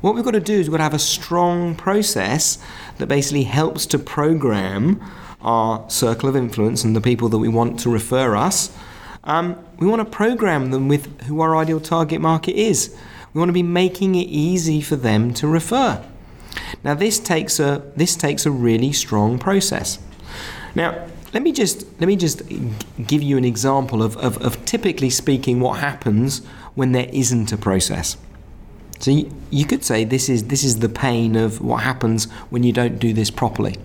what 0.00 0.14
we've 0.14 0.24
got 0.24 0.32
to 0.32 0.40
do 0.40 0.54
is 0.54 0.68
we've 0.68 0.72
got 0.72 0.78
to 0.78 0.82
have 0.84 0.94
a 0.94 0.98
strong 0.98 1.74
process 1.74 2.58
that 2.98 3.06
basically 3.06 3.44
helps 3.44 3.86
to 3.86 3.98
program 3.98 5.00
our 5.40 5.88
circle 5.90 6.28
of 6.28 6.36
influence 6.36 6.84
and 6.84 6.96
the 6.96 7.00
people 7.00 7.28
that 7.28 7.38
we 7.38 7.48
want 7.48 7.78
to 7.80 7.90
refer 7.90 8.36
us 8.36 8.76
um, 9.24 9.62
we 9.78 9.86
want 9.86 10.00
to 10.00 10.04
program 10.04 10.70
them 10.70 10.88
with 10.88 11.22
who 11.22 11.40
our 11.40 11.56
ideal 11.56 11.80
target 11.80 12.20
market 12.20 12.56
is 12.56 12.96
we 13.34 13.38
want 13.38 13.50
to 13.50 13.54
be 13.54 13.62
making 13.62 14.14
it 14.14 14.26
easy 14.28 14.80
for 14.80 14.96
them 14.96 15.34
to 15.34 15.46
refer. 15.46 16.02
Now 16.82 16.94
this 16.94 17.18
takes 17.18 17.60
a 17.60 17.82
this 17.94 18.16
takes 18.16 18.46
a 18.46 18.50
really 18.50 18.92
strong 18.92 19.38
process. 19.38 19.98
Now 20.74 21.06
let 21.34 21.42
me 21.42 21.52
just 21.52 21.84
let 22.00 22.06
me 22.06 22.16
just 22.16 22.42
give 23.06 23.22
you 23.22 23.36
an 23.36 23.44
example 23.44 24.02
of, 24.02 24.16
of, 24.16 24.38
of 24.38 24.64
typically 24.64 25.10
speaking 25.10 25.60
what 25.60 25.78
happens 25.78 26.44
when 26.74 26.92
there 26.92 27.08
isn't 27.12 27.52
a 27.52 27.58
process. 27.58 28.16
So 28.98 29.10
you, 29.10 29.32
you 29.50 29.64
could 29.64 29.84
say 29.84 30.04
this 30.04 30.28
is 30.28 30.48
this 30.48 30.64
is 30.64 30.80
the 30.80 30.88
pain 30.88 31.36
of 31.36 31.60
what 31.60 31.82
happens 31.82 32.30
when 32.50 32.62
you 32.62 32.72
don't 32.72 32.98
do 32.98 33.12
this 33.12 33.30
properly. 33.30 33.76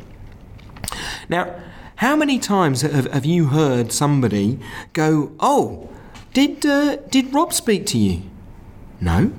Now, 1.30 1.54
how 1.98 2.16
many 2.16 2.40
times 2.40 2.82
have, 2.82 3.12
have 3.12 3.26
you 3.26 3.48
heard 3.48 3.92
somebody 3.92 4.60
go, 4.94 5.32
"Oh, 5.40 5.90
did 6.34 6.66
uh, 6.66 6.98
did 7.10 7.34
Rob 7.34 7.54
speak 7.54 7.86
to 7.88 7.98
you?" 7.98 8.24
No. 9.00 9.32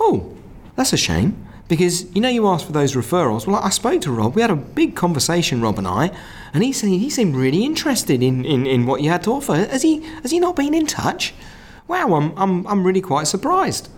Oh, 0.00 0.36
that's 0.76 0.92
a 0.92 0.96
shame. 0.96 1.44
Because 1.68 2.10
you 2.14 2.22
know 2.22 2.30
you 2.30 2.46
asked 2.46 2.64
for 2.64 2.72
those 2.72 2.94
referrals. 2.94 3.46
Well, 3.46 3.56
I 3.56 3.68
spoke 3.68 4.00
to 4.02 4.12
Rob. 4.12 4.34
We 4.34 4.40
had 4.40 4.50
a 4.50 4.56
big 4.56 4.96
conversation, 4.96 5.60
Rob 5.60 5.78
and 5.78 5.86
I, 5.86 6.10
and 6.54 6.64
he 6.64 6.72
said 6.72 6.88
he 6.88 7.10
seemed 7.10 7.36
really 7.36 7.62
interested 7.62 8.22
in, 8.22 8.44
in, 8.44 8.66
in 8.66 8.86
what 8.86 9.02
you 9.02 9.10
had 9.10 9.22
to 9.24 9.32
offer. 9.32 9.54
Has 9.54 9.82
he 9.82 10.00
has 10.22 10.30
he 10.30 10.40
not 10.40 10.56
been 10.56 10.72
in 10.72 10.86
touch? 10.86 11.34
Wow, 11.86 12.14
I'm 12.14 12.32
I'm 12.38 12.66
I'm 12.66 12.84
really 12.84 13.02
quite 13.02 13.26
surprised. 13.26 13.90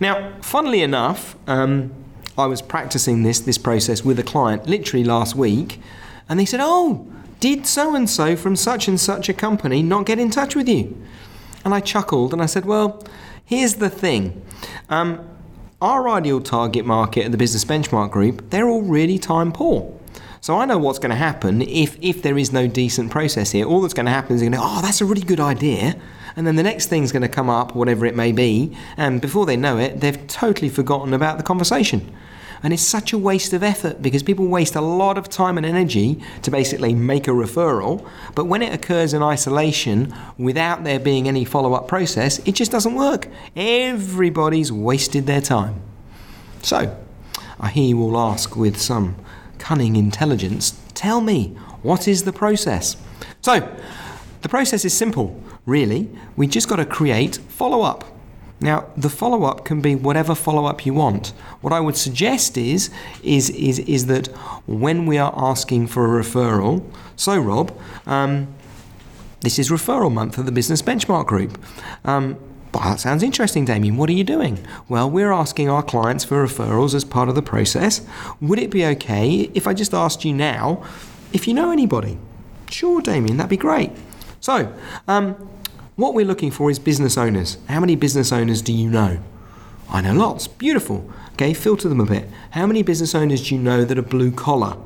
Now, 0.00 0.32
funnily 0.40 0.82
enough, 0.82 1.36
um, 1.46 1.92
I 2.36 2.46
was 2.46 2.62
practicing 2.62 3.22
this 3.22 3.40
this 3.40 3.58
process 3.58 4.04
with 4.04 4.18
a 4.18 4.22
client 4.22 4.66
literally 4.66 5.04
last 5.04 5.34
week, 5.34 5.80
and 6.28 6.38
they 6.38 6.44
said, 6.44 6.60
"Oh, 6.62 7.06
did 7.40 7.66
so 7.66 7.94
and 7.94 8.08
so 8.08 8.36
from 8.36 8.56
such 8.56 8.88
and 8.88 8.98
such 8.98 9.28
a 9.28 9.34
company 9.34 9.82
not 9.82 10.06
get 10.06 10.18
in 10.18 10.30
touch 10.30 10.54
with 10.54 10.68
you?" 10.68 10.96
And 11.64 11.74
I 11.74 11.80
chuckled 11.80 12.32
and 12.32 12.42
I 12.42 12.46
said, 12.46 12.64
"Well." 12.64 13.02
Here's 13.48 13.76
the 13.76 13.88
thing. 13.88 14.44
Um, 14.90 15.26
our 15.80 16.06
ideal 16.06 16.42
target 16.42 16.84
market 16.84 17.24
at 17.24 17.32
the 17.32 17.38
Business 17.38 17.64
Benchmark 17.64 18.10
Group, 18.10 18.50
they're 18.50 18.68
all 18.68 18.82
really 18.82 19.18
time 19.18 19.52
poor. 19.52 19.90
So 20.42 20.58
I 20.58 20.66
know 20.66 20.76
what's 20.76 20.98
going 20.98 21.12
to 21.12 21.16
happen 21.16 21.62
if, 21.62 21.96
if 22.02 22.20
there 22.20 22.36
is 22.36 22.52
no 22.52 22.66
decent 22.66 23.10
process 23.10 23.52
here. 23.52 23.64
All 23.64 23.80
that's 23.80 23.94
going 23.94 24.04
to 24.04 24.12
happen 24.12 24.34
is 24.34 24.42
they're 24.42 24.50
going 24.50 24.60
to, 24.60 24.68
oh, 24.68 24.82
that's 24.82 25.00
a 25.00 25.06
really 25.06 25.22
good 25.22 25.40
idea. 25.40 25.98
And 26.38 26.46
then 26.46 26.54
the 26.54 26.62
next 26.62 26.86
thing's 26.86 27.10
going 27.10 27.22
to 27.22 27.28
come 27.28 27.50
up, 27.50 27.74
whatever 27.74 28.06
it 28.06 28.14
may 28.14 28.30
be. 28.30 28.72
And 28.96 29.20
before 29.20 29.44
they 29.44 29.56
know 29.56 29.76
it, 29.76 29.98
they've 29.98 30.24
totally 30.28 30.68
forgotten 30.68 31.12
about 31.12 31.36
the 31.36 31.42
conversation. 31.42 32.14
And 32.62 32.72
it's 32.72 32.80
such 32.80 33.12
a 33.12 33.18
waste 33.18 33.52
of 33.52 33.64
effort 33.64 34.00
because 34.00 34.22
people 34.22 34.46
waste 34.46 34.76
a 34.76 34.80
lot 34.80 35.18
of 35.18 35.28
time 35.28 35.56
and 35.56 35.66
energy 35.66 36.22
to 36.42 36.52
basically 36.52 36.94
make 36.94 37.26
a 37.26 37.32
referral. 37.32 38.08
But 38.36 38.44
when 38.44 38.62
it 38.62 38.72
occurs 38.72 39.14
in 39.14 39.20
isolation 39.20 40.14
without 40.38 40.84
there 40.84 41.00
being 41.00 41.26
any 41.26 41.44
follow 41.44 41.74
up 41.74 41.88
process, 41.88 42.38
it 42.46 42.54
just 42.54 42.70
doesn't 42.70 42.94
work. 42.94 43.26
Everybody's 43.56 44.70
wasted 44.70 45.26
their 45.26 45.40
time. 45.40 45.82
So, 46.62 46.96
I 47.58 47.70
hear 47.70 47.88
you 47.88 48.00
all 48.00 48.16
ask 48.16 48.54
with 48.54 48.80
some 48.80 49.16
cunning 49.58 49.96
intelligence 49.96 50.80
tell 50.94 51.20
me, 51.20 51.48
what 51.82 52.06
is 52.06 52.22
the 52.22 52.32
process? 52.32 52.96
So, 53.42 53.68
the 54.42 54.48
process 54.48 54.84
is 54.84 54.96
simple, 54.96 55.42
really. 55.68 56.08
We 56.36 56.46
just 56.46 56.68
got 56.68 56.76
to 56.76 56.86
create 56.86 57.36
follow 57.48 57.82
up. 57.82 58.04
Now, 58.60 58.86
the 58.96 59.08
follow 59.08 59.44
up 59.44 59.64
can 59.64 59.80
be 59.80 59.94
whatever 59.94 60.34
follow 60.34 60.66
up 60.66 60.84
you 60.84 60.92
want. 60.92 61.28
What 61.60 61.72
I 61.72 61.78
would 61.78 61.96
suggest 61.96 62.58
is, 62.58 62.90
is, 63.22 63.50
is, 63.50 63.78
is 63.80 64.06
that 64.06 64.26
when 64.66 65.06
we 65.06 65.16
are 65.16 65.32
asking 65.36 65.86
for 65.86 66.18
a 66.18 66.24
referral, 66.24 66.82
so 67.14 67.38
Rob, 67.38 67.78
um, 68.06 68.52
this 69.42 69.60
is 69.60 69.70
referral 69.70 70.12
month 70.12 70.38
of 70.38 70.46
the 70.46 70.50
Business 70.50 70.82
Benchmark 70.82 71.26
Group. 71.26 71.62
Um, 72.04 72.36
that 72.72 72.98
sounds 72.98 73.22
interesting, 73.22 73.64
Damien. 73.64 73.96
What 73.96 74.10
are 74.10 74.14
you 74.14 74.24
doing? 74.24 74.58
Well, 74.88 75.08
we're 75.08 75.32
asking 75.32 75.68
our 75.68 75.82
clients 75.82 76.24
for 76.24 76.44
referrals 76.44 76.94
as 76.94 77.04
part 77.04 77.28
of 77.28 77.36
the 77.36 77.42
process. 77.42 78.04
Would 78.40 78.58
it 78.58 78.70
be 78.70 78.84
okay 78.86 79.50
if 79.54 79.68
I 79.68 79.74
just 79.74 79.94
asked 79.94 80.24
you 80.24 80.34
now 80.34 80.84
if 81.32 81.46
you 81.46 81.54
know 81.54 81.70
anybody? 81.70 82.18
Sure, 82.70 83.00
Damien, 83.00 83.36
that'd 83.36 83.48
be 83.48 83.56
great. 83.56 83.92
So, 84.40 84.72
um, 85.06 85.48
what 85.98 86.14
we're 86.14 86.24
looking 86.24 86.52
for 86.52 86.70
is 86.70 86.78
business 86.78 87.18
owners. 87.18 87.58
How 87.68 87.80
many 87.80 87.96
business 87.96 88.30
owners 88.30 88.62
do 88.62 88.72
you 88.72 88.88
know? 88.88 89.18
I 89.90 90.00
know 90.00 90.14
lots. 90.14 90.46
Beautiful. 90.46 91.10
Okay, 91.32 91.52
filter 91.52 91.88
them 91.88 91.98
a 91.98 92.06
bit. 92.06 92.28
How 92.52 92.68
many 92.68 92.84
business 92.84 93.16
owners 93.16 93.48
do 93.48 93.56
you 93.56 93.60
know 93.60 93.84
that 93.84 93.98
are 93.98 94.02
blue 94.02 94.30
collar? 94.30 94.76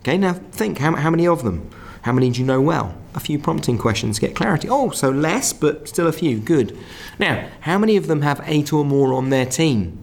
Okay, 0.00 0.16
now 0.16 0.32
think 0.32 0.78
how, 0.78 0.96
how 0.96 1.10
many 1.10 1.26
of 1.26 1.44
them? 1.44 1.70
How 2.00 2.12
many 2.12 2.30
do 2.30 2.40
you 2.40 2.46
know 2.46 2.62
well? 2.62 2.96
A 3.14 3.20
few 3.20 3.38
prompting 3.38 3.76
questions, 3.76 4.18
get 4.18 4.34
clarity. 4.34 4.70
Oh, 4.70 4.88
so 4.88 5.10
less, 5.10 5.52
but 5.52 5.86
still 5.86 6.06
a 6.06 6.12
few. 6.12 6.38
Good. 6.40 6.78
Now, 7.18 7.50
how 7.60 7.76
many 7.76 7.96
of 7.98 8.06
them 8.06 8.22
have 8.22 8.40
eight 8.46 8.72
or 8.72 8.86
more 8.86 9.12
on 9.12 9.28
their 9.28 9.44
team? 9.44 10.02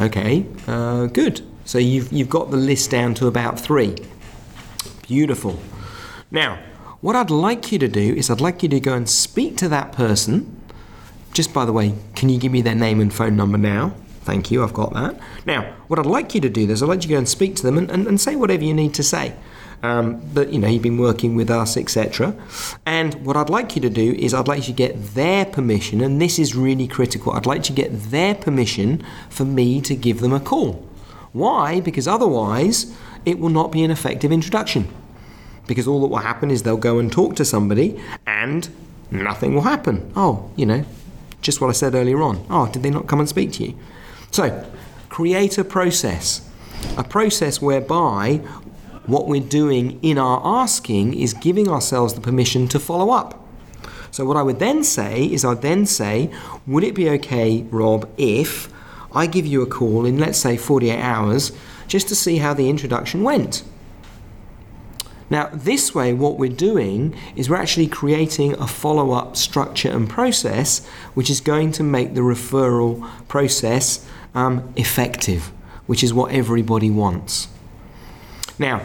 Okay, 0.00 0.46
uh, 0.66 1.06
good. 1.06 1.42
So 1.64 1.78
you've, 1.78 2.12
you've 2.12 2.28
got 2.28 2.50
the 2.50 2.56
list 2.56 2.90
down 2.90 3.14
to 3.14 3.28
about 3.28 3.60
three. 3.60 3.94
Beautiful. 5.02 5.60
Now, 6.32 6.58
what 7.02 7.16
I'd 7.16 7.30
like 7.30 7.72
you 7.72 7.78
to 7.80 7.88
do 7.88 8.14
is 8.14 8.30
I'd 8.30 8.40
like 8.40 8.62
you 8.62 8.68
to 8.70 8.80
go 8.80 8.94
and 8.94 9.10
speak 9.10 9.56
to 9.58 9.68
that 9.68 9.92
person. 9.92 10.60
Just 11.32 11.52
by 11.52 11.64
the 11.64 11.72
way, 11.72 11.94
can 12.14 12.28
you 12.28 12.38
give 12.38 12.52
me 12.52 12.62
their 12.62 12.76
name 12.76 13.00
and 13.00 13.12
phone 13.12 13.36
number 13.36 13.58
now? 13.58 13.94
Thank 14.20 14.52
you, 14.52 14.62
I've 14.62 14.72
got 14.72 14.94
that. 14.94 15.18
Now, 15.44 15.74
what 15.88 15.98
I'd 15.98 16.06
like 16.06 16.32
you 16.32 16.40
to 16.40 16.48
do 16.48 16.70
is 16.70 16.80
I'd 16.80 16.88
like 16.88 17.02
you 17.02 17.08
to 17.08 17.14
go 17.14 17.18
and 17.18 17.28
speak 17.28 17.56
to 17.56 17.64
them 17.64 17.76
and, 17.76 17.90
and, 17.90 18.06
and 18.06 18.20
say 18.20 18.36
whatever 18.36 18.62
you 18.62 18.72
need 18.72 18.94
to 18.94 19.02
say. 19.02 19.34
Um, 19.82 20.22
but 20.32 20.52
you 20.52 20.60
know, 20.60 20.68
you've 20.68 20.84
been 20.84 20.98
working 20.98 21.34
with 21.34 21.50
us, 21.50 21.76
etc. 21.76 22.36
And 22.86 23.14
what 23.26 23.36
I'd 23.36 23.50
like 23.50 23.74
you 23.74 23.82
to 23.82 23.90
do 23.90 24.12
is 24.12 24.32
I'd 24.32 24.46
like 24.46 24.60
you 24.60 24.66
to 24.66 24.72
get 24.72 25.14
their 25.14 25.44
permission, 25.44 26.00
and 26.02 26.22
this 26.22 26.38
is 26.38 26.54
really 26.54 26.86
critical. 26.86 27.32
I'd 27.32 27.46
like 27.46 27.68
you 27.68 27.74
to 27.74 27.82
get 27.82 28.10
their 28.12 28.36
permission 28.36 29.04
for 29.28 29.44
me 29.44 29.80
to 29.80 29.96
give 29.96 30.20
them 30.20 30.32
a 30.32 30.38
call. 30.38 30.88
Why? 31.32 31.80
Because 31.80 32.06
otherwise, 32.06 32.96
it 33.26 33.40
will 33.40 33.48
not 33.48 33.72
be 33.72 33.82
an 33.82 33.90
effective 33.90 34.30
introduction 34.30 34.88
because 35.66 35.86
all 35.86 36.00
that 36.00 36.08
will 36.08 36.18
happen 36.18 36.50
is 36.50 36.62
they'll 36.62 36.76
go 36.76 36.98
and 36.98 37.10
talk 37.10 37.36
to 37.36 37.44
somebody 37.44 38.00
and 38.26 38.68
nothing 39.10 39.54
will 39.54 39.62
happen. 39.62 40.12
Oh, 40.16 40.50
you 40.56 40.66
know, 40.66 40.84
just 41.40 41.60
what 41.60 41.68
I 41.68 41.72
said 41.72 41.94
earlier 41.94 42.22
on. 42.22 42.44
Oh, 42.50 42.68
did 42.68 42.82
they 42.82 42.90
not 42.90 43.06
come 43.06 43.20
and 43.20 43.28
speak 43.28 43.52
to 43.52 43.64
you? 43.64 43.78
So, 44.30 44.66
create 45.08 45.58
a 45.58 45.64
process. 45.64 46.48
A 46.96 47.04
process 47.04 47.60
whereby 47.60 48.36
what 49.06 49.26
we're 49.26 49.40
doing 49.40 49.98
in 50.02 50.18
our 50.18 50.40
asking 50.44 51.14
is 51.14 51.34
giving 51.34 51.68
ourselves 51.68 52.14
the 52.14 52.20
permission 52.20 52.68
to 52.68 52.78
follow 52.78 53.10
up. 53.10 53.38
So, 54.10 54.24
what 54.24 54.36
I 54.36 54.42
would 54.42 54.58
then 54.58 54.84
say 54.84 55.24
is, 55.24 55.44
I'd 55.44 55.62
then 55.62 55.86
say, 55.86 56.30
would 56.66 56.84
it 56.84 56.94
be 56.94 57.08
okay, 57.10 57.62
Rob, 57.70 58.08
if 58.16 58.72
I 59.12 59.26
give 59.26 59.46
you 59.46 59.62
a 59.62 59.66
call 59.66 60.06
in, 60.06 60.18
let's 60.18 60.38
say, 60.38 60.56
48 60.56 60.98
hours 60.98 61.52
just 61.88 62.08
to 62.08 62.14
see 62.14 62.38
how 62.38 62.54
the 62.54 62.68
introduction 62.68 63.22
went? 63.22 63.64
Now, 65.32 65.48
this 65.50 65.94
way, 65.94 66.12
what 66.12 66.38
we're 66.38 66.52
doing 66.52 67.16
is 67.36 67.48
we're 67.48 67.56
actually 67.56 67.86
creating 67.86 68.52
a 68.60 68.66
follow 68.66 69.12
up 69.12 69.34
structure 69.34 69.88
and 69.88 70.06
process 70.06 70.86
which 71.14 71.30
is 71.30 71.40
going 71.40 71.72
to 71.72 71.82
make 71.82 72.12
the 72.12 72.20
referral 72.20 73.08
process 73.28 74.06
um, 74.34 74.70
effective, 74.76 75.50
which 75.86 76.04
is 76.04 76.12
what 76.12 76.32
everybody 76.32 76.90
wants. 76.90 77.48
Now, 78.58 78.84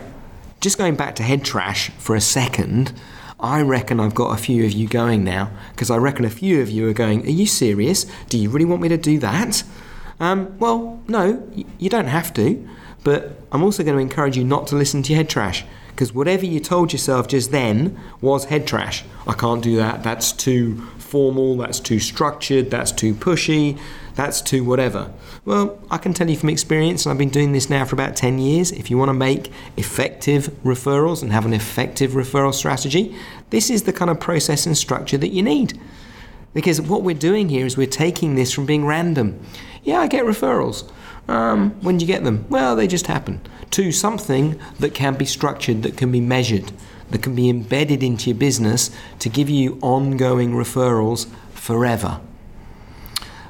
just 0.61 0.77
going 0.77 0.95
back 0.95 1.15
to 1.15 1.23
head 1.23 1.43
trash 1.43 1.89
for 1.97 2.15
a 2.15 2.21
second, 2.21 2.93
I 3.41 3.61
reckon 3.61 3.99
I've 3.99 4.15
got 4.15 4.31
a 4.33 4.41
few 4.41 4.63
of 4.63 4.71
you 4.71 4.87
going 4.87 5.25
now 5.25 5.51
because 5.71 5.91
I 5.91 5.97
reckon 5.97 6.23
a 6.23 6.29
few 6.29 6.61
of 6.61 6.69
you 6.69 6.87
are 6.87 6.93
going, 6.93 7.25
Are 7.25 7.29
you 7.29 7.45
serious? 7.45 8.05
Do 8.29 8.37
you 8.37 8.49
really 8.49 8.63
want 8.63 8.81
me 8.81 8.87
to 8.87 8.97
do 8.97 9.19
that? 9.19 9.65
Um, 10.21 10.57
well, 10.59 11.03
no, 11.09 11.45
you 11.77 11.89
don't 11.89 12.07
have 12.07 12.33
to, 12.35 12.65
but 13.03 13.33
I'm 13.51 13.63
also 13.63 13.83
going 13.83 13.97
to 13.97 14.01
encourage 14.01 14.37
you 14.37 14.45
not 14.45 14.65
to 14.67 14.77
listen 14.77 15.03
to 15.03 15.11
your 15.11 15.17
head 15.17 15.29
trash 15.29 15.65
because 15.97 16.13
whatever 16.13 16.45
you 16.45 16.59
told 16.59 16.93
yourself 16.93 17.27
just 17.27 17.49
then 17.49 17.99
was 18.21 18.45
head 18.45 18.67
trash. 18.67 19.03
I 19.25 19.33
can't 19.33 19.63
do 19.63 19.77
that. 19.77 20.03
That's 20.03 20.31
too 20.31 20.79
formal. 20.99 21.57
That's 21.57 21.79
too 21.79 21.99
structured. 21.99 22.69
That's 22.69 22.91
too 22.91 23.15
pushy. 23.15 23.79
That's 24.13 24.39
too 24.39 24.63
whatever. 24.63 25.11
Well, 25.43 25.79
I 25.89 25.97
can 25.97 26.13
tell 26.13 26.29
you 26.29 26.37
from 26.37 26.49
experience, 26.49 27.03
and 27.03 27.11
I've 27.11 27.17
been 27.17 27.29
doing 27.29 27.51
this 27.51 27.67
now 27.67 27.83
for 27.83 27.95
about 27.95 28.15
10 28.15 28.37
years. 28.37 28.71
If 28.71 28.91
you 28.91 28.97
want 28.99 29.09
to 29.09 29.13
make 29.13 29.51
effective 29.75 30.51
referrals 30.63 31.23
and 31.23 31.33
have 31.33 31.47
an 31.47 31.53
effective 31.53 32.11
referral 32.11 32.53
strategy, 32.53 33.15
this 33.49 33.71
is 33.71 33.83
the 33.83 33.93
kind 33.93 34.11
of 34.11 34.19
process 34.19 34.67
and 34.67 34.77
structure 34.77 35.17
that 35.17 35.29
you 35.29 35.41
need. 35.41 35.79
Because 36.53 36.81
what 36.81 37.03
we're 37.03 37.15
doing 37.15 37.49
here 37.49 37.65
is 37.65 37.77
we're 37.77 37.87
taking 37.87 38.35
this 38.35 38.51
from 38.51 38.65
being 38.65 38.85
random. 38.85 39.39
Yeah, 39.83 39.99
I 39.99 40.07
get 40.07 40.25
referrals. 40.25 40.89
Um, 41.27 41.71
when 41.81 41.97
do 41.97 42.05
you 42.05 42.07
get 42.11 42.23
them? 42.23 42.45
Well, 42.49 42.75
they 42.75 42.87
just 42.87 43.07
happen. 43.07 43.41
To 43.71 43.91
something 43.91 44.59
that 44.79 44.93
can 44.93 45.15
be 45.15 45.25
structured, 45.25 45.83
that 45.83 45.97
can 45.97 46.11
be 46.11 46.21
measured, 46.21 46.71
that 47.11 47.21
can 47.21 47.35
be 47.35 47.49
embedded 47.49 48.01
into 48.01 48.29
your 48.29 48.39
business 48.39 48.89
to 49.19 49.29
give 49.29 49.49
you 49.49 49.77
ongoing 49.81 50.53
referrals 50.53 51.27
forever. 51.51 52.21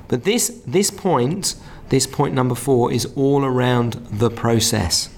But 0.07 0.23
this, 0.23 0.61
this 0.65 0.89
point, 0.89 1.55
this 1.89 2.07
point 2.07 2.33
number 2.33 2.55
four, 2.55 2.91
is 2.91 3.05
all 3.15 3.45
around 3.45 3.93
the 4.09 4.29
process. 4.29 5.09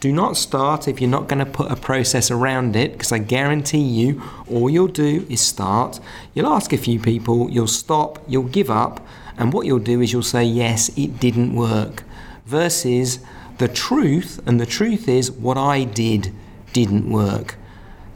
Do 0.00 0.12
not 0.12 0.36
start 0.36 0.86
if 0.86 1.00
you're 1.00 1.10
not 1.10 1.28
going 1.28 1.44
to 1.44 1.50
put 1.50 1.72
a 1.72 1.76
process 1.76 2.30
around 2.30 2.76
it, 2.76 2.92
because 2.92 3.10
I 3.10 3.18
guarantee 3.18 3.78
you, 3.78 4.22
all 4.48 4.70
you'll 4.70 4.86
do 4.86 5.26
is 5.28 5.40
start. 5.40 5.98
You'll 6.34 6.52
ask 6.52 6.72
a 6.72 6.78
few 6.78 7.00
people, 7.00 7.50
you'll 7.50 7.66
stop, 7.66 8.22
you'll 8.28 8.44
give 8.44 8.70
up, 8.70 9.04
and 9.36 9.52
what 9.52 9.66
you'll 9.66 9.78
do 9.80 10.00
is 10.00 10.12
you'll 10.12 10.22
say, 10.22 10.44
Yes, 10.44 10.88
it 10.96 11.18
didn't 11.18 11.54
work. 11.54 12.04
Versus 12.46 13.18
the 13.58 13.68
truth, 13.68 14.40
and 14.46 14.60
the 14.60 14.66
truth 14.66 15.08
is, 15.08 15.30
what 15.30 15.58
I 15.58 15.84
did 15.84 16.32
didn't 16.72 17.10
work 17.10 17.56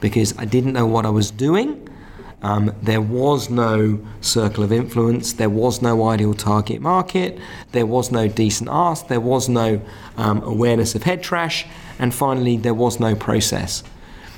because 0.03 0.37
I 0.37 0.45
didn't 0.45 0.75
know 0.75 0.85
what 0.85 1.07
I 1.07 1.11
was 1.11 1.31
doing. 1.31 1.89
Um, 2.43 2.75
there 2.83 3.01
was 3.01 3.49
no 3.49 4.05
circle 4.21 4.65
of 4.65 4.73
influence, 4.73 5.33
there 5.35 5.49
was 5.49 5.81
no 5.81 6.09
ideal 6.09 6.35
target 6.35 6.81
market, 6.81 7.39
there 7.71 7.87
was 7.87 8.11
no 8.11 8.27
decent 8.27 8.69
ask, 8.71 9.07
there 9.07 9.21
was 9.21 9.49
no 9.49 9.81
um, 10.17 10.43
awareness 10.43 10.97
of 10.97 11.05
head 11.05 11.23
trash, 11.23 11.67
and 12.01 12.13
finally, 12.13 12.57
there 12.57 12.75
was 12.75 12.99
no 12.99 13.15
process. 13.15 13.85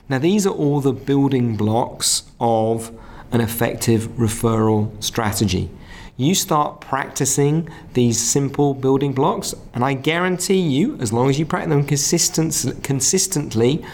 Now, 0.08 0.18
these 0.18 0.46
are 0.46 0.52
all 0.52 0.80
the 0.80 0.92
building 0.92 1.56
blocks 1.56 2.24
of 2.38 2.92
an 3.32 3.40
effective 3.40 4.02
referral 4.18 5.02
strategy. 5.02 5.70
You 6.18 6.34
start 6.34 6.82
practicing 6.82 7.68
these 7.94 8.20
simple 8.20 8.74
building 8.74 9.14
blocks, 9.14 9.54
and 9.72 9.82
I 9.82 9.94
guarantee 9.94 10.60
you, 10.60 10.96
as 11.00 11.12
long 11.12 11.30
as 11.30 11.38
you 11.38 11.46
practice 11.46 11.70
them 11.70 11.84
consistent, 11.84 12.84
consistently, 12.84 13.84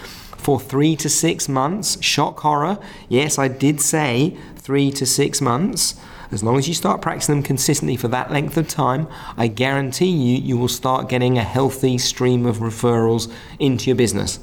for 0.41 0.59
three 0.59 0.97
to 0.97 1.09
six 1.09 1.49
months. 1.49 2.03
Shock 2.03 2.41
horror. 2.41 2.79
Yes, 3.09 3.39
I 3.39 3.49
did 3.49 3.81
say 3.81 4.37
three 4.57 4.91
to 4.93 5.07
six 5.07 5.41
months. 5.41 6.01
As 6.33 6.43
long 6.43 6.57
as 6.59 6.69
you 6.69 6.75
start 6.75 7.03
practicing 7.03 7.37
them 7.37 7.43
consistently 7.43 7.97
for 7.97 8.09
that 8.09 8.31
length 8.31 8.57
of 8.57 8.69
time, 8.69 9.09
I 9.37 9.49
guarantee 9.49 10.11
you, 10.11 10.39
you 10.39 10.57
will 10.57 10.69
start 10.69 11.09
getting 11.09 11.39
a 11.39 11.43
healthy 11.43 11.99
stream 11.99 12.47
of 12.47 12.59
referrals 12.59 13.33
into 13.59 13.87
your 13.87 13.97
business, 13.97 14.39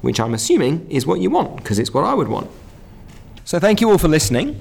which 0.00 0.18
I'm 0.18 0.32
assuming 0.32 0.90
is 0.90 1.06
what 1.06 1.20
you 1.20 1.30
want, 1.30 1.56
because 1.56 1.78
it's 1.78 1.92
what 1.92 2.04
I 2.04 2.14
would 2.14 2.28
want. 2.28 2.50
So, 3.44 3.58
thank 3.60 3.80
you 3.80 3.90
all 3.90 3.98
for 3.98 4.08
listening. 4.08 4.60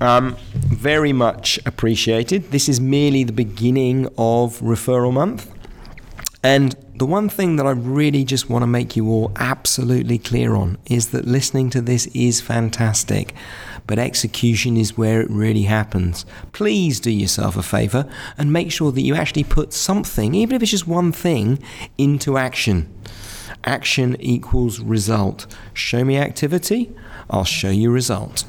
Um, 0.00 0.36
very 0.52 1.12
much 1.12 1.58
appreciated. 1.66 2.50
This 2.50 2.68
is 2.68 2.80
merely 2.80 3.24
the 3.24 3.32
beginning 3.32 4.06
of 4.16 4.60
referral 4.60 5.12
month. 5.12 5.50
And 6.44 6.74
the 6.96 7.06
one 7.06 7.28
thing 7.28 7.56
that 7.56 7.66
I 7.66 7.70
really 7.70 8.24
just 8.24 8.50
want 8.50 8.62
to 8.64 8.66
make 8.66 8.96
you 8.96 9.08
all 9.08 9.32
absolutely 9.36 10.18
clear 10.18 10.54
on 10.54 10.76
is 10.86 11.10
that 11.10 11.24
listening 11.24 11.70
to 11.70 11.80
this 11.80 12.06
is 12.08 12.40
fantastic, 12.40 13.32
but 13.86 13.98
execution 13.98 14.76
is 14.76 14.96
where 14.96 15.20
it 15.20 15.30
really 15.30 15.62
happens. 15.62 16.26
Please 16.52 16.98
do 16.98 17.10
yourself 17.10 17.56
a 17.56 17.62
favor 17.62 18.08
and 18.36 18.52
make 18.52 18.72
sure 18.72 18.90
that 18.90 19.02
you 19.02 19.14
actually 19.14 19.44
put 19.44 19.72
something, 19.72 20.34
even 20.34 20.56
if 20.56 20.62
it's 20.62 20.70
just 20.72 20.88
one 20.88 21.12
thing, 21.12 21.60
into 21.96 22.36
action. 22.36 22.92
Action 23.64 24.16
equals 24.20 24.80
result. 24.80 25.46
Show 25.74 26.04
me 26.04 26.18
activity, 26.18 26.92
I'll 27.30 27.44
show 27.44 27.70
you 27.70 27.92
result. 27.92 28.44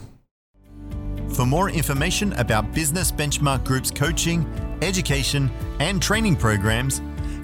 For 1.30 1.46
more 1.46 1.70
information 1.70 2.34
about 2.34 2.74
Business 2.74 3.12
Benchmark 3.12 3.64
Group's 3.64 3.90
coaching, 3.90 4.46
education, 4.82 5.52
and 5.80 6.02
training 6.02 6.36
programs, 6.36 7.02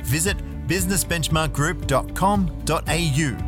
visit 0.09 0.37
businessbenchmarkgroup.com.au 0.67 3.45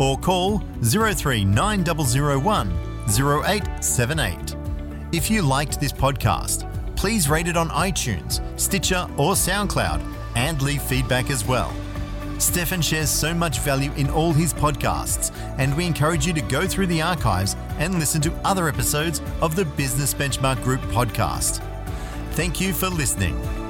or 0.00 0.18
call 0.18 0.58
039001 0.82 2.72
0878. 3.06 4.56
If 5.12 5.30
you 5.30 5.42
liked 5.42 5.78
this 5.80 5.92
podcast, 5.92 6.66
please 6.96 7.28
rate 7.28 7.48
it 7.48 7.56
on 7.56 7.68
iTunes, 7.70 8.40
Stitcher, 8.58 9.06
or 9.16 9.34
SoundCloud 9.34 10.02
and 10.36 10.60
leave 10.62 10.82
feedback 10.82 11.30
as 11.30 11.46
well. 11.46 11.72
Stefan 12.38 12.82
shares 12.82 13.10
so 13.10 13.32
much 13.32 13.60
value 13.60 13.92
in 13.92 14.10
all 14.10 14.32
his 14.32 14.52
podcasts, 14.52 15.32
and 15.58 15.76
we 15.76 15.86
encourage 15.86 16.26
you 16.26 16.32
to 16.32 16.42
go 16.42 16.66
through 16.66 16.88
the 16.88 17.00
archives 17.00 17.54
and 17.78 17.98
listen 17.98 18.20
to 18.22 18.32
other 18.44 18.68
episodes 18.68 19.22
of 19.40 19.54
the 19.54 19.64
Business 19.64 20.12
Benchmark 20.12 20.60
Group 20.64 20.80
podcast. 20.82 21.62
Thank 22.32 22.60
you 22.60 22.72
for 22.72 22.88
listening. 22.88 23.63